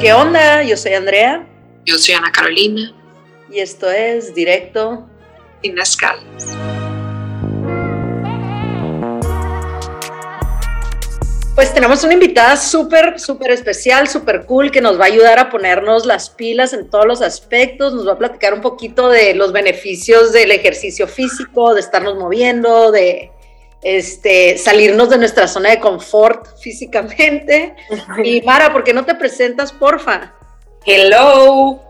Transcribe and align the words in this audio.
¿Qué 0.00 0.14
onda? 0.14 0.62
Yo 0.62 0.78
soy 0.78 0.94
Andrea. 0.94 1.46
Yo 1.84 1.98
soy 1.98 2.14
Ana 2.14 2.32
Carolina. 2.32 2.90
Y 3.50 3.58
esto 3.58 3.90
es 3.90 4.34
Directo 4.34 5.06
Sin 5.62 5.78
Escalas. 5.78 6.56
Pues 11.54 11.74
tenemos 11.74 12.02
una 12.02 12.14
invitada 12.14 12.56
súper, 12.56 13.20
súper 13.20 13.50
especial, 13.50 14.08
súper 14.08 14.46
cool, 14.46 14.70
que 14.70 14.80
nos 14.80 14.98
va 14.98 15.04
a 15.04 15.08
ayudar 15.08 15.38
a 15.38 15.50
ponernos 15.50 16.06
las 16.06 16.30
pilas 16.30 16.72
en 16.72 16.88
todos 16.88 17.04
los 17.04 17.20
aspectos, 17.20 17.92
nos 17.92 18.08
va 18.08 18.12
a 18.12 18.18
platicar 18.18 18.54
un 18.54 18.62
poquito 18.62 19.10
de 19.10 19.34
los 19.34 19.52
beneficios 19.52 20.32
del 20.32 20.50
ejercicio 20.50 21.06
físico, 21.08 21.74
de 21.74 21.80
estarnos 21.80 22.16
moviendo, 22.16 22.90
de 22.90 23.32
este, 23.82 24.58
salirnos 24.58 25.10
de 25.10 25.18
nuestra 25.18 25.48
zona 25.48 25.70
de 25.70 25.80
confort 25.80 26.58
físicamente. 26.60 27.74
Y 28.24 28.42
Mara, 28.42 28.72
¿por 28.72 28.84
qué 28.84 28.92
no 28.92 29.04
te 29.04 29.14
presentas, 29.14 29.72
porfa? 29.72 30.34
Hello, 30.84 31.82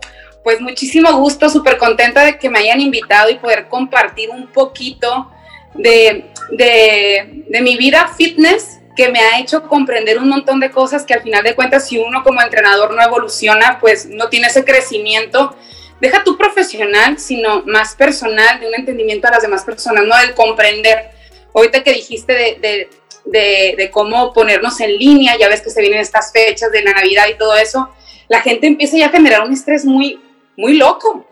pues 0.42 0.60
muchísimo 0.60 1.12
gusto, 1.18 1.48
súper 1.48 1.78
contenta 1.78 2.24
de 2.24 2.38
que 2.38 2.50
me 2.50 2.60
hayan 2.60 2.80
invitado 2.80 3.30
y 3.30 3.36
poder 3.36 3.68
compartir 3.68 4.30
un 4.30 4.48
poquito 4.48 5.30
de, 5.74 6.30
de, 6.50 7.44
de 7.48 7.60
mi 7.60 7.76
vida 7.76 8.08
fitness 8.16 8.80
que 8.96 9.08
me 9.08 9.20
ha 9.20 9.38
hecho 9.38 9.66
comprender 9.68 10.18
un 10.18 10.28
montón 10.28 10.60
de 10.60 10.70
cosas 10.70 11.04
que 11.04 11.14
al 11.14 11.22
final 11.22 11.42
de 11.44 11.54
cuentas 11.54 11.88
si 11.88 11.98
uno 11.98 12.22
como 12.22 12.42
entrenador 12.42 12.92
no 12.94 13.02
evoluciona, 13.02 13.78
pues 13.80 14.06
no 14.06 14.28
tiene 14.28 14.48
ese 14.48 14.64
crecimiento, 14.64 15.56
deja 16.00 16.24
tu 16.24 16.36
profesional, 16.36 17.18
sino 17.18 17.62
más 17.66 17.94
personal, 17.94 18.60
de 18.60 18.68
un 18.68 18.74
entendimiento 18.74 19.28
a 19.28 19.32
las 19.32 19.42
demás 19.42 19.64
personas, 19.64 20.04
no 20.04 20.16
del 20.16 20.34
comprender. 20.34 21.10
Ahorita 21.54 21.82
que 21.82 21.92
dijiste 21.92 22.32
de, 22.32 22.88
de, 23.24 23.74
de, 23.76 23.90
cómo 23.90 24.32
ponernos 24.32 24.80
en 24.80 24.96
línea, 24.96 25.36
ya 25.38 25.48
ves 25.48 25.62
que 25.62 25.70
se 25.70 25.80
vienen 25.80 26.00
estas 26.00 26.32
fechas 26.32 26.70
de 26.72 26.82
la 26.82 26.92
Navidad 26.92 27.26
y 27.28 27.36
todo 27.36 27.56
eso, 27.56 27.90
la 28.28 28.40
gente 28.40 28.66
empieza 28.66 28.96
ya 28.96 29.06
a 29.06 29.10
generar 29.10 29.42
un 29.42 29.52
estrés 29.52 29.84
muy, 29.84 30.20
muy 30.56 30.74
loco. 30.74 31.26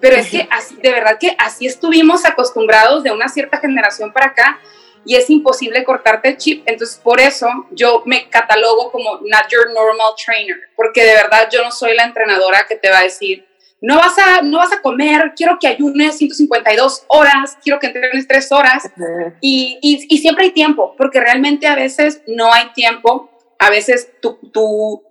Pero 0.00 0.16
es 0.16 0.30
que 0.30 0.48
así, 0.50 0.76
de 0.76 0.90
verdad 0.90 1.16
que 1.18 1.36
así 1.38 1.66
estuvimos 1.66 2.24
acostumbrados 2.24 3.04
de 3.04 3.12
una 3.12 3.28
cierta 3.28 3.58
generación 3.58 4.12
para 4.12 4.26
acá 4.26 4.60
y 5.04 5.14
es 5.16 5.30
imposible 5.30 5.84
cortarte 5.84 6.30
el 6.30 6.36
chip. 6.36 6.62
Entonces, 6.66 6.98
por 6.98 7.20
eso 7.20 7.46
yo 7.70 8.02
me 8.04 8.28
catalogo 8.28 8.90
como 8.90 9.20
not 9.22 9.48
your 9.50 9.72
normal 9.72 10.12
trainer, 10.24 10.56
porque 10.76 11.04
de 11.04 11.14
verdad 11.14 11.48
yo 11.52 11.62
no 11.62 11.70
soy 11.70 11.94
la 11.94 12.04
entrenadora 12.04 12.66
que 12.68 12.76
te 12.76 12.90
va 12.90 12.98
a 12.98 13.02
decir, 13.04 13.46
no 13.82 13.96
vas 13.96 14.16
a, 14.16 14.42
no 14.42 14.58
vas 14.58 14.72
a 14.72 14.80
comer, 14.80 15.32
quiero 15.36 15.58
que 15.60 15.66
ayunes 15.66 16.16
152 16.16 17.04
horas, 17.08 17.58
quiero 17.62 17.80
que 17.80 17.88
entrenes 17.88 18.28
3 18.28 18.52
horas. 18.52 18.84
y, 19.40 19.78
y, 19.82 20.06
y, 20.08 20.18
siempre 20.18 20.44
hay 20.44 20.50
tiempo, 20.52 20.94
porque 20.96 21.20
realmente 21.20 21.66
a 21.66 21.74
veces 21.74 22.22
no 22.28 22.52
hay 22.52 22.72
tiempo, 22.74 23.28
a 23.58 23.70
veces 23.70 24.12
tu, 24.20 24.38
tu, 24.52 25.02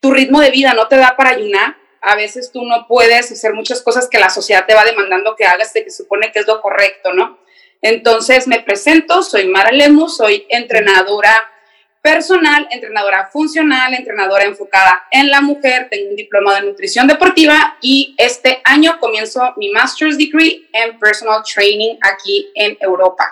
tu 0.00 0.10
ritmo 0.10 0.40
de 0.40 0.50
vida 0.50 0.74
no 0.74 0.88
te 0.88 0.96
da 0.96 1.14
para 1.16 1.30
ayunar. 1.30 1.76
A 2.02 2.16
veces 2.16 2.50
tú 2.50 2.64
no 2.64 2.86
puedes 2.88 3.30
hacer 3.30 3.52
muchas 3.52 3.82
cosas 3.82 4.08
que 4.08 4.18
la 4.18 4.30
sociedad 4.30 4.64
te 4.66 4.74
va 4.74 4.84
demandando 4.84 5.36
que 5.36 5.44
hagas 5.44 5.72
de 5.74 5.84
que 5.84 5.90
supone 5.90 6.32
que 6.32 6.38
es 6.38 6.46
lo 6.46 6.62
correcto, 6.62 7.12
¿no? 7.12 7.38
Entonces 7.82 8.46
me 8.48 8.60
presento, 8.60 9.22
soy 9.22 9.48
Mara 9.48 9.70
Lemus, 9.70 10.16
soy 10.16 10.46
entrenadora 10.48 11.50
personal, 12.02 12.66
entrenadora 12.70 13.28
funcional, 13.30 13.94
entrenadora 13.94 14.44
enfocada 14.44 15.06
en 15.10 15.30
la 15.30 15.40
mujer, 15.40 15.88
tengo 15.90 16.10
un 16.10 16.16
diploma 16.16 16.54
de 16.54 16.66
nutrición 16.66 17.06
deportiva 17.06 17.76
y 17.80 18.14
este 18.16 18.60
año 18.64 18.98
comienzo 18.98 19.52
mi 19.56 19.70
master's 19.70 20.16
degree 20.16 20.68
en 20.72 20.98
personal 20.98 21.42
training 21.42 21.96
aquí 22.02 22.50
en 22.54 22.76
Europa. 22.80 23.24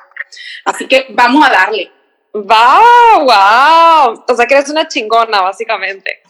Así 0.64 0.86
que 0.86 1.06
vamos 1.10 1.46
a 1.46 1.50
darle. 1.50 1.90
¡Wow! 2.34 3.24
¡Wow! 3.24 4.24
O 4.28 4.34
sea 4.36 4.46
que 4.46 4.54
eres 4.54 4.68
una 4.68 4.86
chingona, 4.86 5.40
básicamente. 5.40 6.20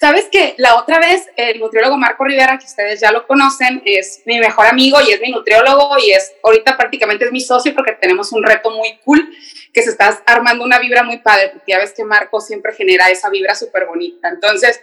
Sabes 0.00 0.28
que 0.30 0.54
la 0.56 0.76
otra 0.76 0.98
vez 0.98 1.28
el 1.36 1.60
nutriólogo 1.60 1.98
Marco 1.98 2.24
Rivera, 2.24 2.58
que 2.58 2.64
ustedes 2.64 3.00
ya 3.00 3.12
lo 3.12 3.26
conocen, 3.26 3.82
es 3.84 4.22
mi 4.24 4.38
mejor 4.38 4.66
amigo 4.66 4.98
y 5.06 5.12
es 5.12 5.20
mi 5.20 5.30
nutriólogo 5.30 5.98
y 5.98 6.12
es 6.12 6.32
ahorita 6.42 6.76
prácticamente 6.76 7.26
es 7.26 7.32
mi 7.32 7.40
socio 7.40 7.74
porque 7.74 7.92
tenemos 7.92 8.32
un 8.32 8.42
reto 8.42 8.70
muy 8.70 8.98
cool 9.04 9.28
que 9.72 9.82
se 9.82 9.90
está 9.90 10.22
armando 10.26 10.64
una 10.64 10.78
vibra 10.78 11.02
muy 11.02 11.18
padre, 11.18 11.50
porque 11.50 11.72
ya 11.72 11.78
ves 11.78 11.92
que 11.92 12.04
Marco 12.04 12.40
siempre 12.40 12.72
genera 12.72 13.08
esa 13.08 13.30
vibra 13.30 13.54
súper 13.54 13.86
bonita. 13.86 14.28
Entonces, 14.28 14.80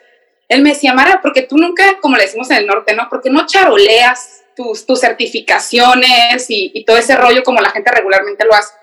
él 0.48 0.62
me 0.62 0.70
decía, 0.70 0.94
Mara, 0.94 1.20
porque 1.22 1.42
tú 1.42 1.58
nunca, 1.58 2.00
como 2.00 2.16
le 2.16 2.24
decimos 2.24 2.50
en 2.52 2.58
el 2.58 2.68
norte, 2.68 2.96
¿no? 2.96 3.08
Porque 3.10 3.30
no 3.30 3.46
charoleas 3.46 4.44
tus, 4.56 4.86
tus 4.86 5.00
certificaciones 5.00 6.50
y, 6.50 6.72
y 6.74 6.86
todo 6.86 6.98
ese 6.98 7.16
rollo 7.16 7.44
como 7.44 7.62
la 7.62 7.70
gente 7.70 7.92
regularmente 7.92 8.46
lo 8.46 8.54
hace. 8.54 8.74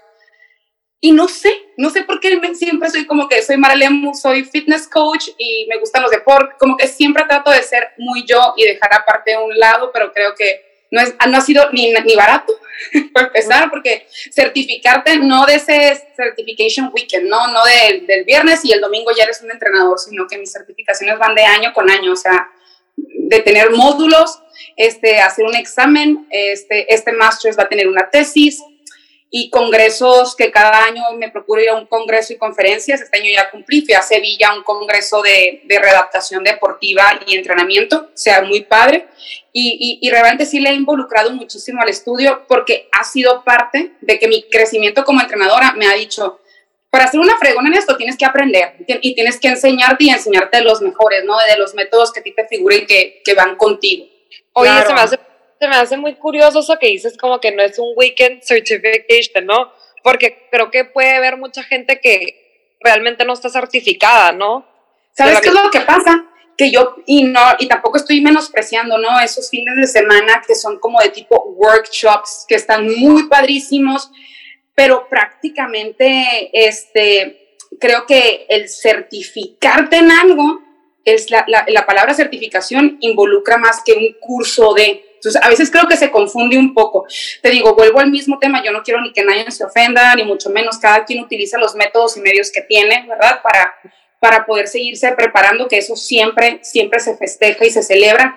Y 1.00 1.12
no 1.12 1.28
sé, 1.28 1.52
no 1.76 1.90
sé 1.90 2.02
por 2.04 2.18
qué 2.18 2.40
siempre 2.54 2.88
soy 2.88 3.06
como 3.06 3.28
que 3.28 3.42
soy 3.42 3.58
Mara 3.58 3.74
Lemus, 3.74 4.22
soy 4.22 4.42
fitness 4.44 4.88
coach 4.88 5.28
y 5.36 5.66
me 5.68 5.78
gustan 5.78 6.00
los 6.00 6.10
deportes, 6.10 6.56
como 6.58 6.78
que 6.78 6.88
siempre 6.88 7.24
trato 7.28 7.50
de 7.50 7.62
ser 7.62 7.90
muy 7.98 8.24
yo 8.26 8.54
y 8.56 8.64
dejar 8.64 8.94
aparte 8.94 9.36
un 9.36 9.58
lado, 9.58 9.90
pero 9.92 10.14
creo 10.14 10.34
que 10.34 10.73
no, 10.94 11.00
es, 11.00 11.14
no 11.28 11.36
ha 11.36 11.40
sido 11.40 11.68
ni, 11.72 11.92
ni 11.92 12.14
barato, 12.14 12.52
por 13.12 13.24
empezar, 13.24 13.68
porque 13.68 14.06
certificarte 14.32 15.18
no 15.18 15.44
de 15.44 15.56
ese 15.56 16.00
certification 16.16 16.90
weekend, 16.94 17.28
no, 17.28 17.48
no 17.48 17.64
del, 17.64 18.06
del 18.06 18.24
viernes 18.24 18.64
y 18.64 18.72
el 18.72 18.80
domingo 18.80 19.10
ya 19.16 19.24
eres 19.24 19.42
un 19.42 19.50
entrenador, 19.50 19.98
sino 19.98 20.28
que 20.28 20.38
mis 20.38 20.52
certificaciones 20.52 21.18
van 21.18 21.34
de 21.34 21.42
año 21.42 21.72
con 21.72 21.90
año, 21.90 22.12
o 22.12 22.16
sea, 22.16 22.48
de 22.96 23.40
tener 23.40 23.70
módulos, 23.72 24.40
este, 24.76 25.18
hacer 25.18 25.44
un 25.44 25.56
examen, 25.56 26.28
este, 26.30 26.92
este 26.94 27.10
master's 27.10 27.58
va 27.58 27.64
a 27.64 27.68
tener 27.68 27.88
una 27.88 28.08
tesis, 28.08 28.62
y 29.36 29.50
congresos 29.50 30.36
que 30.36 30.52
cada 30.52 30.84
año 30.84 31.02
me 31.18 31.28
procuro 31.28 31.60
ir 31.60 31.68
a 31.68 31.74
un 31.74 31.86
congreso 31.86 32.32
y 32.32 32.36
conferencias. 32.36 33.00
Este 33.00 33.18
año 33.18 33.30
ya 33.34 33.50
cumplí, 33.50 33.84
fui 33.84 33.92
a 33.92 34.00
Sevilla 34.00 34.54
un 34.54 34.62
congreso 34.62 35.22
de, 35.22 35.62
de 35.64 35.78
redactación 35.80 36.44
deportiva 36.44 37.02
y 37.26 37.34
entrenamiento, 37.34 38.10
o 38.14 38.16
sea, 38.16 38.42
muy 38.42 38.60
padre. 38.60 39.08
Y, 39.52 39.98
y, 40.00 40.06
y, 40.06 40.10
realmente 40.12 40.46
sí 40.46 40.60
le 40.60 40.70
he 40.70 40.74
involucrado 40.74 41.32
muchísimo 41.32 41.82
al 41.82 41.88
estudio 41.88 42.44
porque 42.46 42.88
ha 42.92 43.02
sido 43.02 43.42
parte 43.42 43.94
de 44.00 44.20
que 44.20 44.28
mi 44.28 44.48
crecimiento 44.48 45.02
como 45.02 45.20
entrenadora 45.20 45.72
me 45.72 45.88
ha 45.88 45.94
dicho, 45.94 46.38
para 46.88 47.06
hacer 47.06 47.18
una 47.18 47.36
fregona 47.36 47.70
en 47.70 47.74
esto 47.74 47.96
tienes 47.96 48.16
que 48.16 48.24
aprender 48.24 48.76
y 48.86 49.16
tienes 49.16 49.40
que 49.40 49.48
enseñarte 49.48 50.04
y 50.04 50.10
enseñarte 50.10 50.58
de 50.58 50.62
los 50.62 50.80
mejores, 50.80 51.24
¿no? 51.24 51.36
De 51.38 51.56
los 51.58 51.74
métodos 51.74 52.12
que 52.12 52.20
a 52.20 52.22
ti 52.22 52.32
te 52.32 52.46
figuren 52.46 52.86
que, 52.86 53.20
que 53.24 53.34
van 53.34 53.56
contigo. 53.56 54.06
Oye, 54.52 54.70
claro. 54.70 54.86
se 54.86 54.94
me 54.94 55.00
hace 55.00 55.18
se 55.64 55.70
me 55.70 55.76
hace 55.76 55.96
muy 55.96 56.14
curioso 56.16 56.60
eso 56.60 56.78
que 56.78 56.88
dices 56.88 57.16
como 57.16 57.40
que 57.40 57.50
no 57.50 57.62
es 57.62 57.78
un 57.78 57.94
weekend 57.96 58.42
certification, 58.42 59.46
¿no? 59.46 59.72
Porque 60.02 60.46
creo 60.50 60.70
que 60.70 60.84
puede 60.84 61.12
haber 61.12 61.38
mucha 61.38 61.62
gente 61.62 62.00
que 62.00 62.76
realmente 62.80 63.24
no 63.24 63.32
está 63.32 63.48
certificada, 63.48 64.32
¿no? 64.32 64.68
¿Sabes 65.16 65.40
qué 65.40 65.48
es 65.48 65.54
lo 65.54 65.70
que 65.70 65.80
pasa? 65.80 66.26
Que 66.58 66.70
yo, 66.70 66.96
y 67.06 67.24
no, 67.24 67.40
y 67.58 67.66
tampoco 67.66 67.96
estoy 67.96 68.20
menospreciando, 68.20 68.98
¿no? 68.98 69.18
Esos 69.20 69.48
fines 69.48 69.74
de 69.76 69.86
semana 69.86 70.42
que 70.46 70.54
son 70.54 70.78
como 70.78 71.00
de 71.00 71.08
tipo 71.08 71.42
workshops, 71.56 72.44
que 72.46 72.56
están 72.56 72.86
muy 72.96 73.26
padrísimos, 73.26 74.10
pero 74.74 75.08
prácticamente, 75.08 76.50
este, 76.52 77.56
creo 77.80 78.04
que 78.04 78.44
el 78.50 78.68
certificarte 78.68 79.96
en 79.96 80.10
algo, 80.10 80.60
es 81.06 81.30
la, 81.30 81.44
la, 81.48 81.64
la 81.68 81.86
palabra 81.86 82.14
certificación 82.14 82.98
involucra 83.00 83.56
más 83.56 83.82
que 83.84 83.92
un 83.92 84.16
curso 84.20 84.74
de, 84.74 85.13
entonces, 85.24 85.42
a 85.42 85.48
veces 85.48 85.70
creo 85.70 85.88
que 85.88 85.96
se 85.96 86.10
confunde 86.10 86.58
un 86.58 86.74
poco. 86.74 87.06
Te 87.40 87.50
digo, 87.50 87.74
vuelvo 87.74 87.98
al 88.00 88.10
mismo 88.10 88.38
tema, 88.38 88.62
yo 88.62 88.72
no 88.72 88.82
quiero 88.82 89.00
ni 89.00 89.10
que 89.10 89.24
nadie 89.24 89.50
se 89.50 89.64
ofenda, 89.64 90.14
ni 90.14 90.24
mucho 90.24 90.50
menos, 90.50 90.78
cada 90.78 91.04
quien 91.06 91.24
utiliza 91.24 91.56
los 91.56 91.74
métodos 91.74 92.18
y 92.18 92.20
medios 92.20 92.52
que 92.52 92.60
tiene, 92.60 93.06
¿verdad? 93.08 93.40
Para, 93.42 93.74
para 94.20 94.44
poder 94.44 94.68
seguirse 94.68 95.10
preparando, 95.12 95.66
que 95.66 95.78
eso 95.78 95.96
siempre, 95.96 96.58
siempre 96.62 97.00
se 97.00 97.16
festeja 97.16 97.64
y 97.64 97.70
se 97.70 97.82
celebra. 97.82 98.36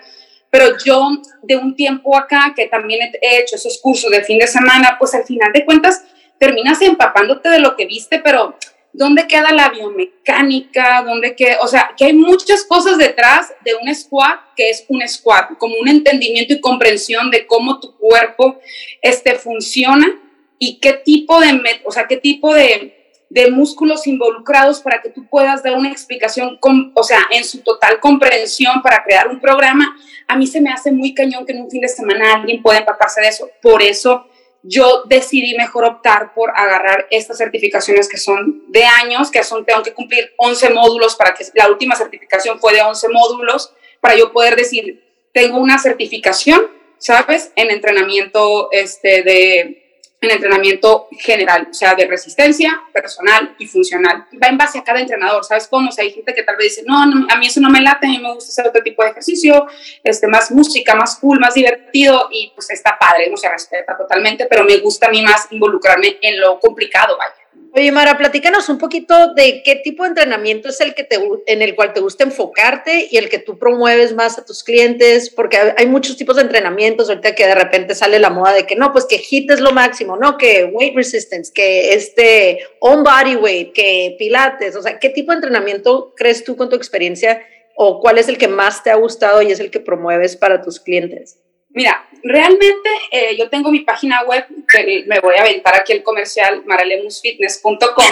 Pero 0.50 0.78
yo, 0.86 1.10
de 1.42 1.58
un 1.58 1.76
tiempo 1.76 2.16
acá, 2.16 2.54
que 2.56 2.68
también 2.68 3.12
he 3.22 3.40
hecho 3.40 3.58
esos 3.58 3.80
cursos 3.82 4.10
de 4.10 4.24
fin 4.24 4.40
de 4.40 4.48
semana, 4.48 4.96
pues 4.98 5.14
al 5.14 5.26
final 5.26 5.52
de 5.52 5.66
cuentas 5.66 6.06
terminas 6.40 6.82
empapándote 6.82 7.50
de 7.50 7.60
lo 7.60 7.76
que 7.76 7.86
viste, 7.86 8.20
pero 8.20 8.56
¿dónde 8.94 9.28
queda 9.28 9.52
la 9.52 9.70
biomecánica? 9.70 11.04
¿Dónde 11.04 11.36
queda? 11.36 11.58
O 11.62 11.68
sea, 11.68 11.92
que 11.96 12.06
hay 12.06 12.14
muchas 12.14 12.64
cosas 12.64 12.98
detrás 12.98 13.54
de 13.64 13.76
un 13.76 13.94
squat 13.94 14.40
que 14.56 14.70
es 14.70 14.86
un 14.88 15.08
squat, 15.08 15.58
como 15.58 15.76
un 15.80 15.88
entendimiento 15.88 16.54
y 16.54 16.62
comprensión 16.62 17.30
de 17.30 17.46
cómo 17.46 17.80
tu 17.80 17.96
cuerpo 17.98 18.60
este, 19.02 19.36
funciona 19.36 20.08
y 20.60 20.80
qué 20.80 20.94
tipo 20.94 21.40
de, 21.40 21.62
o 21.86 21.92
sea, 21.92 22.08
qué 22.08 22.18
tipo 22.18 22.54
de, 22.54 23.14
de 23.30 23.52
músculos 23.52 24.08
involucrados 24.08 24.80
para 24.82 25.02
que 25.02 25.10
tú 25.10 25.28
puedas 25.28 25.64
dar 25.64 25.76
una 25.76 25.92
explicación, 25.92 26.58
con, 26.58 26.92
o 26.96 27.04
sea, 27.04 27.20
en 27.32 27.44
su 27.44 27.60
total 27.60 28.00
comprensión 28.00 28.82
para 28.82 29.04
crear 29.04 29.28
un 29.28 29.40
programa. 29.40 29.96
A 30.28 30.36
mí 30.36 30.48
se 30.48 30.62
me 30.62 30.72
hace 30.72 30.92
muy 30.92 31.14
cañón 31.14 31.46
que 31.46 31.54
en 31.54 31.62
un 31.62 31.70
fin 31.70 31.82
de 31.82 31.88
semana 31.88 32.34
alguien 32.34 32.62
pueda 32.62 32.80
empaparse 32.80 33.22
de 33.22 33.28
eso. 33.28 33.50
Por 33.62 33.84
eso 33.84 34.28
yo 34.64 35.04
decidí 35.06 35.56
mejor 35.56 35.86
optar 35.86 36.34
por 36.34 36.52
agarrar 36.56 37.08
estas 37.12 37.38
certificaciones 37.38 38.10
que 38.10 38.18
son 38.18 38.64
de 38.68 38.84
años, 38.84 39.32
que 39.32 39.44
son, 39.44 39.66
tengo 39.66 39.84
que 39.84 39.94
cumplir 39.94 40.34
11 40.38 40.72
módulos 40.72 41.16
para 41.16 41.34
que 41.34 41.46
la 41.54 41.70
última 41.70 41.96
certificación 41.96 42.60
fue 42.60 42.74
de 42.74 42.82
11 42.82 43.08
módulos, 43.10 43.74
para 44.02 44.16
yo 44.16 44.32
poder 44.32 44.56
decir, 44.56 45.04
tengo 45.34 45.58
una 45.58 45.78
certificación, 45.80 46.68
¿sabes? 46.98 47.52
En 47.56 47.72
entrenamiento 47.72 48.70
este, 48.72 49.24
de 49.24 49.87
en 50.20 50.32
entrenamiento 50.32 51.08
general, 51.12 51.68
o 51.70 51.74
sea, 51.74 51.94
de 51.94 52.08
resistencia, 52.08 52.82
personal 52.92 53.56
y 53.60 53.68
funcional. 53.68 54.26
Va 54.42 54.48
en 54.48 54.58
base 54.58 54.80
a 54.80 54.84
cada 54.84 55.00
entrenador, 55.00 55.44
¿sabes 55.44 55.68
cómo? 55.68 55.90
O 55.90 55.92
sea, 55.92 56.04
hay 56.04 56.12
gente 56.12 56.34
que 56.34 56.44
tal 56.44 56.56
vez 56.56 56.76
dice, 56.76 56.84
no, 56.88 56.98
a 57.02 57.38
mí 57.38 57.46
eso 57.46 57.62
no 57.62 57.70
me 57.70 57.82
late, 57.82 58.08
a 58.08 58.10
mí 58.10 58.20
me 58.20 58.34
gusta 58.34 58.50
hacer 58.50 58.68
otro 58.68 58.82
tipo 58.82 59.04
de 59.04 59.12
ejercicio, 59.12 59.68
este, 60.04 60.28
más 60.28 60.50
música, 60.52 60.96
más 60.96 61.18
cool, 61.20 61.40
más 61.40 61.54
divertido, 61.54 62.30
y 62.32 62.52
pues 62.56 62.72
está 62.72 62.98
padre, 62.98 63.30
no 63.30 63.38
se 63.38 63.50
respeta 63.50 63.96
totalmente, 63.96 64.48
pero 64.48 64.64
me 64.64 64.78
gusta 64.78 65.08
a 65.08 65.12
mí 65.12 65.22
más 65.22 65.48
involucrarme 65.52 66.18
en 66.22 66.40
lo 66.40 66.60
complicado, 66.60 67.16
vaya. 67.18 67.47
Oye, 67.78 67.92
Mara, 67.92 68.18
platícanos 68.18 68.70
un 68.70 68.80
poquito 68.80 69.36
de 69.36 69.62
qué 69.62 69.76
tipo 69.76 70.02
de 70.02 70.10
entrenamiento 70.10 70.68
es 70.68 70.82
el 70.82 70.96
que 70.96 71.04
te, 71.04 71.20
en 71.46 71.62
el 71.62 71.76
cual 71.76 71.94
te 71.94 72.00
gusta 72.00 72.24
enfocarte 72.24 73.08
y 73.12 73.18
el 73.18 73.30
que 73.30 73.38
tú 73.38 73.60
promueves 73.60 74.16
más 74.16 74.40
a 74.40 74.46
tus 74.46 74.64
clientes, 74.64 75.30
porque 75.30 75.60
hay 75.78 75.86
muchos 75.86 76.18
tipos 76.18 76.38
de 76.38 76.42
entrenamientos, 76.42 77.08
ahorita 77.08 77.36
que 77.36 77.46
de 77.46 77.54
repente 77.54 77.94
sale 77.94 78.18
la 78.18 78.32
moda 78.32 78.54
de 78.54 78.66
que 78.66 78.76
no, 78.76 78.92
pues 78.92 79.06
que 79.06 79.20
HIT 79.20 79.52
es 79.52 79.60
lo 79.60 79.74
máximo, 79.74 80.18
no, 80.18 80.40
que 80.40 80.66
weight 80.66 80.96
resistance, 80.96 81.54
que 81.54 81.94
este 81.94 82.62
on 82.80 83.04
body 83.04 83.36
weight, 83.36 83.74
que 83.74 84.16
pilates, 84.18 84.76
o 84.76 84.82
sea, 84.82 84.98
¿qué 84.98 85.10
tipo 85.10 85.32
de 85.32 85.36
entrenamiento 85.36 86.16
crees 86.18 86.44
tú 86.44 86.58
con 86.58 86.70
tu 86.70 86.76
experiencia 86.76 87.44
o 87.76 88.02
cuál 88.02 88.18
es 88.18 88.28
el 88.28 88.40
que 88.40 88.48
más 88.48 88.82
te 88.82 88.90
ha 88.90 88.96
gustado 88.96 89.44
y 89.44 89.52
es 89.52 89.60
el 89.60 89.70
que 89.70 89.80
promueves 89.80 90.36
para 90.36 90.64
tus 90.64 90.80
clientes? 90.80 91.38
Mira, 91.78 92.08
realmente 92.24 92.90
eh, 93.12 93.38
yo 93.38 93.52
tengo 93.52 93.70
mi 93.70 93.82
página 93.82 94.24
web, 94.24 94.48
que 94.68 95.04
me 95.06 95.20
voy 95.20 95.36
a 95.36 95.42
aventar 95.42 95.76
aquí 95.76 95.94
el 95.94 96.02
comercial, 96.02 96.64
maralemusfitness.com. 96.66 98.06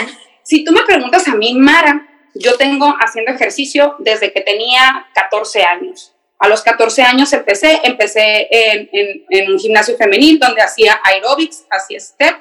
Si 0.44 0.62
tú 0.62 0.70
me 0.70 0.82
preguntas 0.82 1.26
a 1.26 1.34
mí, 1.34 1.52
Mara, 1.54 2.06
yo 2.32 2.56
tengo 2.56 2.94
haciendo 3.00 3.32
ejercicio 3.32 3.96
desde 3.98 4.32
que 4.32 4.40
tenía 4.40 5.08
14 5.16 5.64
años. 5.64 6.14
A 6.38 6.46
los 6.46 6.62
14 6.62 7.02
años 7.02 7.32
empecé, 7.32 7.80
empecé 7.82 8.46
en, 8.52 8.88
en 9.30 9.50
un 9.50 9.58
gimnasio 9.58 9.96
femenil 9.96 10.38
donde 10.38 10.62
hacía 10.62 11.00
aerobics, 11.02 11.66
hacía 11.68 11.98
step, 11.98 12.36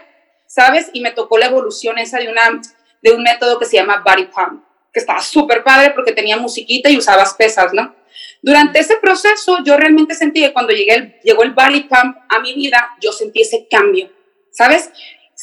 ¿sabes? 0.45 0.91
Y 0.93 1.01
me 1.01 1.09
tocó 1.09 1.39
la 1.39 1.47
evolución 1.47 1.97
esa 1.97 2.19
de, 2.19 2.29
una, 2.29 2.61
de 3.01 3.11
un 3.11 3.23
método 3.23 3.57
que 3.57 3.65
se 3.65 3.77
llama 3.77 4.03
body 4.05 4.25
pump, 4.25 4.63
que 4.93 4.99
estaba 4.99 5.23
súper 5.23 5.63
padre 5.63 5.89
porque 5.89 6.11
tenía 6.11 6.37
musiquita 6.37 6.87
y 6.91 6.97
usabas 6.97 7.33
pesas, 7.33 7.73
¿no? 7.73 7.95
Durante 8.41 8.79
ese 8.79 8.97
proceso, 8.97 9.59
yo 9.63 9.77
realmente 9.77 10.15
sentí 10.15 10.41
que 10.41 10.53
cuando 10.53 10.73
llegué 10.73 10.93
el, 10.93 11.19
llegó 11.23 11.43
el 11.43 11.51
Body 11.51 11.83
Pump 11.83 12.17
a 12.29 12.39
mi 12.39 12.53
vida, 12.53 12.95
yo 13.01 13.11
sentí 13.11 13.41
ese 13.41 13.67
cambio, 13.69 14.11
¿sabes? 14.51 14.91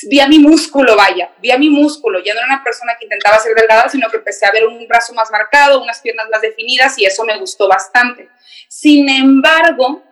Vi 0.05 0.21
a 0.21 0.27
mi 0.27 0.39
músculo, 0.39 0.97
vaya, 0.97 1.31
vi 1.41 1.51
a 1.51 1.59
mi 1.59 1.69
músculo. 1.69 2.23
Ya 2.23 2.33
no 2.33 2.41
era 2.41 2.55
una 2.55 2.65
persona 2.65 2.95
que 2.99 3.05
intentaba 3.05 3.39
ser 3.39 3.55
delgada, 3.55 3.89
sino 3.89 4.09
que 4.09 4.17
empecé 4.17 4.47
a 4.47 4.51
ver 4.51 4.67
un 4.67 4.89
brazo 4.89 5.13
más 5.13 5.31
marcado, 5.31 5.83
unas 5.83 6.01
piernas 6.01 6.29
más 6.31 6.41
definidas 6.41 6.99
y 6.99 7.05
eso 7.05 7.25
me 7.25 7.37
gustó 7.39 7.69
bastante. 7.69 8.29
Sin 8.69 9.09
embargo, 9.09 10.03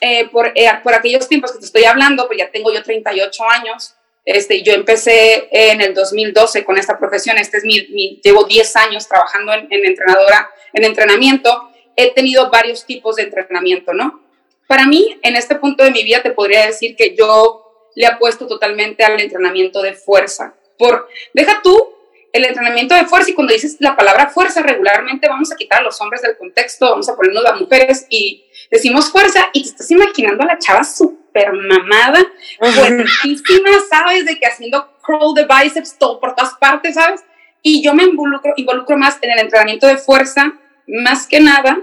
eh, 0.00 0.28
por, 0.28 0.52
eh, 0.54 0.70
por 0.82 0.94
aquellos 0.94 1.28
tiempos 1.28 1.52
que 1.52 1.58
te 1.58 1.66
estoy 1.66 1.84
hablando, 1.84 2.26
pues 2.26 2.38
ya 2.38 2.50
tengo 2.50 2.72
yo 2.72 2.82
38 2.82 3.44
años, 3.48 3.94
este, 4.24 4.62
yo 4.62 4.74
empecé 4.74 5.48
en 5.50 5.80
el 5.80 5.94
2012 5.94 6.64
con 6.64 6.76
esta 6.76 6.98
profesión, 6.98 7.38
este 7.38 7.58
es 7.58 7.64
mi, 7.64 8.20
llevo 8.22 8.44
10 8.44 8.76
años 8.76 9.08
trabajando 9.08 9.52
en, 9.54 9.66
en 9.70 9.86
entrenadora, 9.86 10.50
en 10.72 10.84
entrenamiento, 10.84 11.67
he 11.98 12.12
tenido 12.12 12.48
varios 12.48 12.86
tipos 12.86 13.16
de 13.16 13.24
entrenamiento, 13.24 13.92
¿no? 13.92 14.22
Para 14.68 14.86
mí, 14.86 15.18
en 15.22 15.34
este 15.34 15.56
punto 15.56 15.82
de 15.82 15.90
mi 15.90 16.04
vida, 16.04 16.22
te 16.22 16.30
podría 16.30 16.64
decir 16.64 16.94
que 16.94 17.16
yo 17.16 17.90
le 17.96 18.06
apuesto 18.06 18.46
totalmente 18.46 19.04
al 19.04 19.20
entrenamiento 19.20 19.82
de 19.82 19.94
fuerza. 19.94 20.54
Por, 20.78 21.08
deja 21.34 21.60
tú 21.60 21.96
el 22.32 22.44
entrenamiento 22.44 22.94
de 22.94 23.04
fuerza 23.06 23.30
y 23.30 23.34
cuando 23.34 23.52
dices 23.52 23.78
la 23.80 23.96
palabra 23.96 24.28
fuerza 24.28 24.62
regularmente 24.62 25.28
vamos 25.28 25.50
a 25.50 25.56
quitar 25.56 25.80
a 25.80 25.82
los 25.82 26.00
hombres 26.00 26.22
del 26.22 26.36
contexto, 26.36 26.88
vamos 26.88 27.08
a 27.08 27.16
ponernos 27.16 27.42
las 27.42 27.60
mujeres 27.60 28.06
y 28.10 28.44
decimos 28.70 29.10
fuerza 29.10 29.48
y 29.52 29.62
te 29.62 29.70
estás 29.70 29.90
imaginando 29.90 30.44
a 30.44 30.46
la 30.46 30.58
chava 30.58 30.84
súper 30.84 31.52
mamada, 31.52 32.24
buenísima, 32.60 33.70
¿sabes? 33.90 34.24
De 34.24 34.38
que 34.38 34.46
haciendo 34.46 34.88
crawl 35.02 35.34
de 35.34 35.46
bíceps 35.46 35.98
todo 35.98 36.20
por 36.20 36.36
todas 36.36 36.54
partes, 36.60 36.94
¿sabes? 36.94 37.24
Y 37.60 37.82
yo 37.82 37.92
me 37.92 38.04
involucro, 38.04 38.52
involucro 38.56 38.96
más 38.96 39.18
en 39.20 39.32
el 39.32 39.40
entrenamiento 39.40 39.88
de 39.88 39.96
fuerza 39.96 40.54
más 40.88 41.26
que 41.26 41.40
nada 41.40 41.80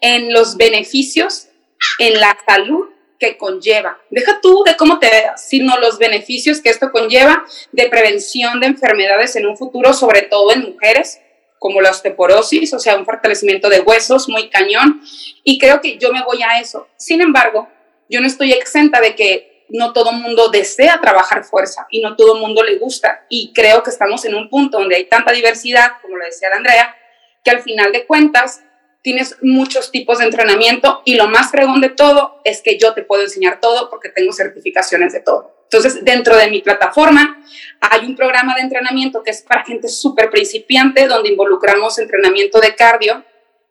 en 0.00 0.32
los 0.32 0.56
beneficios 0.56 1.48
en 1.98 2.20
la 2.20 2.36
salud 2.46 2.88
que 3.18 3.36
conlleva. 3.36 3.98
Deja 4.10 4.40
tú 4.40 4.62
de 4.64 4.76
cómo 4.76 4.98
te 4.98 5.10
veas, 5.10 5.48
sino 5.48 5.78
los 5.78 5.98
beneficios 5.98 6.60
que 6.60 6.70
esto 6.70 6.92
conlleva 6.92 7.44
de 7.72 7.88
prevención 7.88 8.60
de 8.60 8.66
enfermedades 8.66 9.34
en 9.36 9.46
un 9.46 9.56
futuro, 9.56 9.92
sobre 9.92 10.22
todo 10.22 10.52
en 10.52 10.72
mujeres, 10.72 11.20
como 11.58 11.80
la 11.80 11.90
osteoporosis, 11.90 12.72
o 12.74 12.78
sea, 12.78 12.96
un 12.96 13.04
fortalecimiento 13.04 13.68
de 13.68 13.80
huesos 13.80 14.28
muy 14.28 14.48
cañón. 14.48 15.02
Y 15.42 15.58
creo 15.58 15.80
que 15.80 15.98
yo 15.98 16.12
me 16.12 16.22
voy 16.22 16.42
a 16.42 16.60
eso. 16.60 16.86
Sin 16.96 17.20
embargo, 17.20 17.68
yo 18.08 18.20
no 18.20 18.26
estoy 18.26 18.52
exenta 18.52 19.00
de 19.00 19.16
que 19.16 19.64
no 19.70 19.92
todo 19.92 20.12
mundo 20.12 20.48
desea 20.48 21.00
trabajar 21.00 21.44
fuerza 21.44 21.86
y 21.90 22.00
no 22.00 22.16
todo 22.16 22.36
mundo 22.36 22.62
le 22.62 22.76
gusta. 22.76 23.26
Y 23.28 23.52
creo 23.52 23.82
que 23.82 23.90
estamos 23.90 24.24
en 24.24 24.34
un 24.34 24.48
punto 24.48 24.78
donde 24.78 24.96
hay 24.96 25.04
tanta 25.06 25.32
diversidad, 25.32 25.92
como 26.00 26.16
lo 26.16 26.24
decía 26.24 26.50
la 26.50 26.56
Andrea, 26.56 26.94
que 27.48 27.56
al 27.56 27.62
final 27.62 27.92
de 27.92 28.04
cuentas 28.04 28.62
tienes 29.00 29.36
muchos 29.40 29.90
tipos 29.90 30.18
de 30.18 30.26
entrenamiento 30.26 31.00
y 31.06 31.14
lo 31.14 31.28
más 31.28 31.50
fregón 31.50 31.80
de 31.80 31.88
todo 31.88 32.42
es 32.44 32.60
que 32.60 32.78
yo 32.78 32.92
te 32.92 33.02
puedo 33.02 33.22
enseñar 33.22 33.58
todo 33.58 33.88
porque 33.88 34.10
tengo 34.10 34.34
certificaciones 34.34 35.14
de 35.14 35.20
todo. 35.20 35.54
Entonces, 35.64 36.04
dentro 36.04 36.36
de 36.36 36.50
mi 36.50 36.60
plataforma 36.60 37.42
hay 37.80 38.04
un 38.04 38.16
programa 38.16 38.54
de 38.54 38.60
entrenamiento 38.60 39.22
que 39.22 39.30
es 39.30 39.40
para 39.40 39.64
gente 39.64 39.88
súper 39.88 40.28
principiante, 40.28 41.06
donde 41.06 41.30
involucramos 41.30 41.98
entrenamiento 41.98 42.60
de 42.60 42.74
cardio 42.74 43.24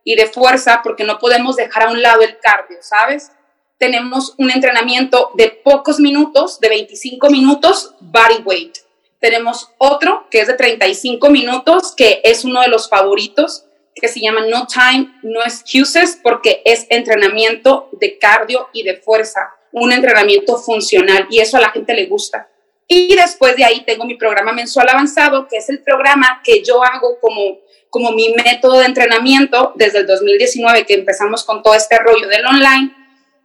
y 0.04 0.16
de 0.16 0.26
fuerza, 0.26 0.82
porque 0.84 1.04
no 1.04 1.20
podemos 1.20 1.56
dejar 1.56 1.84
a 1.84 1.92
un 1.92 2.02
lado 2.02 2.24
el 2.24 2.40
cardio, 2.40 2.78
¿sabes? 2.82 3.32
Tenemos 3.78 4.34
un 4.40 4.50
entrenamiento 4.50 5.30
de 5.36 5.50
pocos 5.50 6.00
minutos, 6.00 6.60
de 6.60 6.70
25 6.70 7.30
minutos, 7.30 7.94
body 8.00 8.42
weight. 8.44 8.78
Tenemos 9.20 9.72
otro 9.78 10.28
que 10.32 10.42
es 10.42 10.48
de 10.48 10.54
35 10.54 11.30
minutos, 11.30 11.94
que 11.96 12.22
es 12.24 12.44
uno 12.44 12.62
de 12.62 12.70
los 12.70 12.90
favoritos, 12.90 13.67
que 14.00 14.08
se 14.08 14.20
llama 14.20 14.46
No 14.46 14.68
Time, 14.68 15.14
No 15.24 15.42
Excuses, 15.44 16.20
porque 16.22 16.62
es 16.66 16.86
entrenamiento 16.90 17.90
de 17.94 18.18
cardio 18.18 18.70
y 18.74 18.84
de 18.84 18.98
fuerza, 18.98 19.54
un 19.72 19.92
entrenamiento 19.92 20.58
funcional 20.58 21.28
y 21.30 21.40
eso 21.40 21.58
a 21.58 21.62
la 21.62 21.72
gente 21.72 21.94
le 21.94 22.06
gusta. 22.06 22.50
Y 22.88 23.16
después 23.16 23.56
de 23.58 23.66
ahí 23.66 23.84
tengo 23.86 24.06
mi 24.06 24.16
programa 24.16 24.54
mensual 24.54 24.88
avanzado, 24.90 25.48
que 25.48 25.58
es 25.58 25.70
el 25.70 25.84
programa 25.84 26.42
que 26.44 26.64
yo 26.64 26.84
hago 26.84 27.20
como, 27.20 27.60
como 27.90 28.12
mi 28.12 28.34
método 28.34 28.80
de 28.80 28.86
entrenamiento 28.86 29.74
desde 29.76 30.00
el 30.00 30.08
2019, 30.08 30.86
que 30.86 30.94
empezamos 30.94 31.44
con 31.44 31.62
todo 31.62 31.76
este 31.76 31.98
rollo 32.00 32.28
del 32.28 32.46
online, 32.46 32.96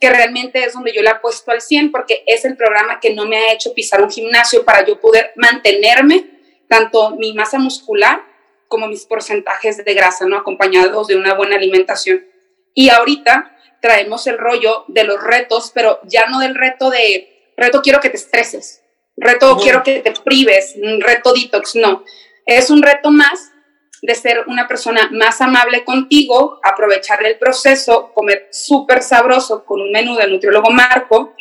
que 0.00 0.10
realmente 0.10 0.64
es 0.64 0.74
donde 0.74 0.92
yo 0.92 1.02
le 1.02 1.10
apuesto 1.10 1.50
al 1.50 1.60
100, 1.60 1.90
porque 1.90 2.22
es 2.26 2.44
el 2.44 2.56
programa 2.56 3.00
que 3.00 3.14
no 3.14 3.26
me 3.26 3.36
ha 3.36 3.52
hecho 3.52 3.74
pisar 3.74 4.00
un 4.00 4.10
gimnasio 4.10 4.64
para 4.64 4.86
yo 4.86 5.00
poder 5.00 5.32
mantenerme 5.34 6.30
tanto 6.68 7.10
mi 7.16 7.32
masa 7.32 7.58
muscular 7.58 8.31
como 8.72 8.88
mis 8.88 9.04
porcentajes 9.04 9.84
de 9.84 9.92
grasa, 9.92 10.24
¿no? 10.24 10.38
Acompañados 10.38 11.06
de 11.06 11.14
una 11.14 11.34
buena 11.34 11.56
alimentación. 11.56 12.24
Y 12.72 12.88
ahorita 12.88 13.54
traemos 13.82 14.26
el 14.26 14.38
rollo 14.38 14.86
de 14.88 15.04
los 15.04 15.22
retos, 15.22 15.72
pero 15.74 16.00
ya 16.04 16.24
no 16.30 16.38
del 16.38 16.54
reto 16.54 16.88
de, 16.88 17.52
reto 17.54 17.82
quiero 17.82 18.00
que 18.00 18.08
te 18.08 18.16
estreses, 18.16 18.82
reto 19.14 19.58
quiero 19.58 19.82
que 19.82 20.00
te 20.00 20.10
prives, 20.12 20.74
reto 21.00 21.34
detox, 21.34 21.74
no. 21.74 22.02
Es 22.46 22.70
un 22.70 22.80
reto 22.80 23.10
más 23.10 23.52
de 24.00 24.14
ser 24.14 24.44
una 24.46 24.66
persona 24.66 25.10
más 25.12 25.42
amable 25.42 25.84
contigo, 25.84 26.58
aprovechar 26.62 27.22
el 27.26 27.38
proceso, 27.38 28.10
comer 28.14 28.48
súper 28.52 29.02
sabroso 29.02 29.66
con 29.66 29.82
un 29.82 29.92
menú 29.92 30.16
del 30.16 30.32
nutriólogo 30.32 30.70
Marco, 30.70 31.34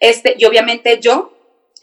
este, 0.00 0.34
y 0.36 0.44
obviamente 0.44 0.98
yo 1.00 1.33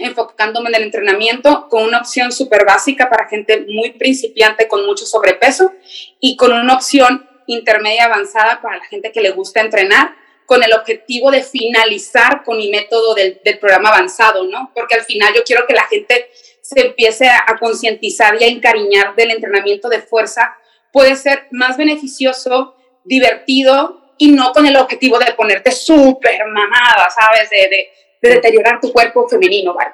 enfocándome 0.04 0.70
en 0.70 0.76
el 0.76 0.84
entrenamiento 0.84 1.68
con 1.70 1.84
una 1.84 2.00
opción 2.00 2.32
súper 2.32 2.66
básica 2.66 3.10
para 3.10 3.28
gente 3.28 3.66
muy 3.68 3.92
principiante 3.92 4.68
con 4.68 4.86
mucho 4.86 5.06
sobrepeso 5.06 5.74
y 6.20 6.36
con 6.36 6.54
una 6.54 6.76
opción 6.76 7.28
intermedia 7.48 8.06
avanzada 8.06 8.62
para 8.62 8.78
la 8.78 8.86
gente 8.86 9.12
que 9.12 9.22
le 9.22 9.32
gusta 9.32 9.62
entrenar 9.62 10.16
con 10.46 10.64
el 10.64 10.74
objetivo 10.74 11.32
de 11.32 11.44
finalizar 11.44 12.44
con 12.44 12.58
mi 12.58 12.70
método 12.70 13.16
del, 13.16 13.40
programa 13.60 13.88
avanzado, 13.88 14.44
¿no? 14.44 14.72
Porque 14.76 14.96
al 14.96 15.04
final 15.06 15.34
yo 15.34 15.44
quiero 15.46 15.66
que 15.66 15.74
la 15.74 15.84
gente 15.84 16.30
se 16.62 16.88
empiece 16.88 17.30
a, 17.30 17.56
concientizar 17.58 18.36
y 18.38 18.44
a 18.44 18.48
encariñar 18.48 19.16
del 19.16 19.32
entrenamiento 19.32 19.88
de 19.88 20.02
fuerza. 20.02 20.58
Puede 20.92 21.16
ser 21.16 21.48
más 21.52 21.78
beneficioso, 21.78 22.76
divertido 23.06 24.14
y 24.18 24.34
no 24.34 24.52
con 24.52 24.66
el 24.66 24.76
objetivo 24.76 25.20
de 25.20 25.32
ponerte 25.34 25.72
súper 25.72 26.46
mamada, 26.48 27.10
¿sabes? 27.10 27.50
De, 27.50 27.90
de 28.22 28.30
deteriorar 28.30 28.80
tu 28.80 28.92
cuerpo 28.92 29.28
femenino, 29.28 29.74
¿vale? 29.74 29.94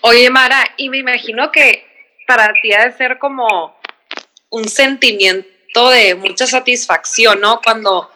Oye, 0.00 0.28
Mara, 0.30 0.64
y 0.76 0.88
me 0.88 0.98
imagino 0.98 1.52
que 1.52 1.86
para 2.26 2.52
ti 2.60 2.72
ha 2.72 2.86
de 2.86 2.96
ser 2.96 3.18
como 3.18 3.76
un 4.50 4.68
sentimiento 4.68 5.90
de 5.90 6.14
mucha 6.14 6.46
satisfacción, 6.46 7.40
¿no? 7.40 7.60
Cuando 7.62 8.10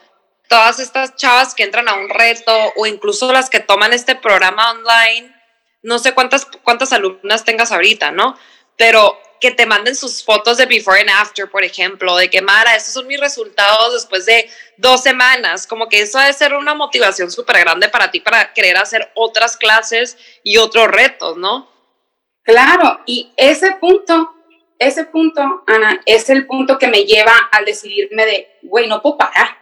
todas 0.49 0.80
estas 0.80 1.16
chavas 1.16 1.54
que 1.54 1.62
entran 1.62 1.88
a 1.88 1.94
un 1.94 2.08
reto 2.08 2.52
o 2.76 2.87
incluso 2.87 3.32
las 3.32 3.50
que 3.50 3.61
toman 3.61 3.92
este 3.92 4.14
programa 4.16 4.73
online, 4.73 5.35
no 5.82 5.99
sé 5.99 6.12
cuántas, 6.12 6.46
cuántas 6.64 6.92
alumnas 6.92 7.44
tengas 7.44 7.73
ahorita, 7.73 8.11
¿no? 8.11 8.37
Pero 8.76 9.18
que 9.40 9.50
te 9.50 9.66
manden 9.66 9.94
sus 9.94 10.24
fotos 10.24 10.56
de 10.56 10.66
before 10.66 11.00
and 11.00 11.10
after, 11.10 11.50
por 11.50 11.64
ejemplo, 11.64 12.16
de 12.16 12.30
que 12.30 12.42
Mara, 12.42 12.74
estos 12.74 12.94
son 12.94 13.06
mis 13.06 13.20
resultados 13.20 13.92
después 13.92 14.26
de 14.26 14.48
dos 14.76 15.02
semanas, 15.02 15.66
como 15.66 15.88
que 15.88 16.00
eso 16.00 16.18
debe 16.18 16.32
ser 16.32 16.54
una 16.54 16.74
motivación 16.74 17.30
súper 17.30 17.60
grande 17.60 17.88
para 17.88 18.10
ti 18.10 18.20
para 18.20 18.52
querer 18.52 18.76
hacer 18.76 19.10
otras 19.14 19.56
clases 19.56 20.16
y 20.42 20.58
otros 20.58 20.88
retos, 20.88 21.36
¿no? 21.36 21.70
Claro, 22.42 23.00
y 23.06 23.32
ese 23.36 23.72
punto, 23.72 24.34
ese 24.78 25.04
punto, 25.04 25.64
Ana, 25.66 26.00
es 26.06 26.30
el 26.30 26.46
punto 26.46 26.78
que 26.78 26.88
me 26.88 27.04
lleva 27.04 27.34
al 27.50 27.64
decidirme 27.64 28.24
de, 28.24 28.58
güey, 28.62 28.86
no 28.86 29.02
puedo 29.02 29.18
parar, 29.18 29.58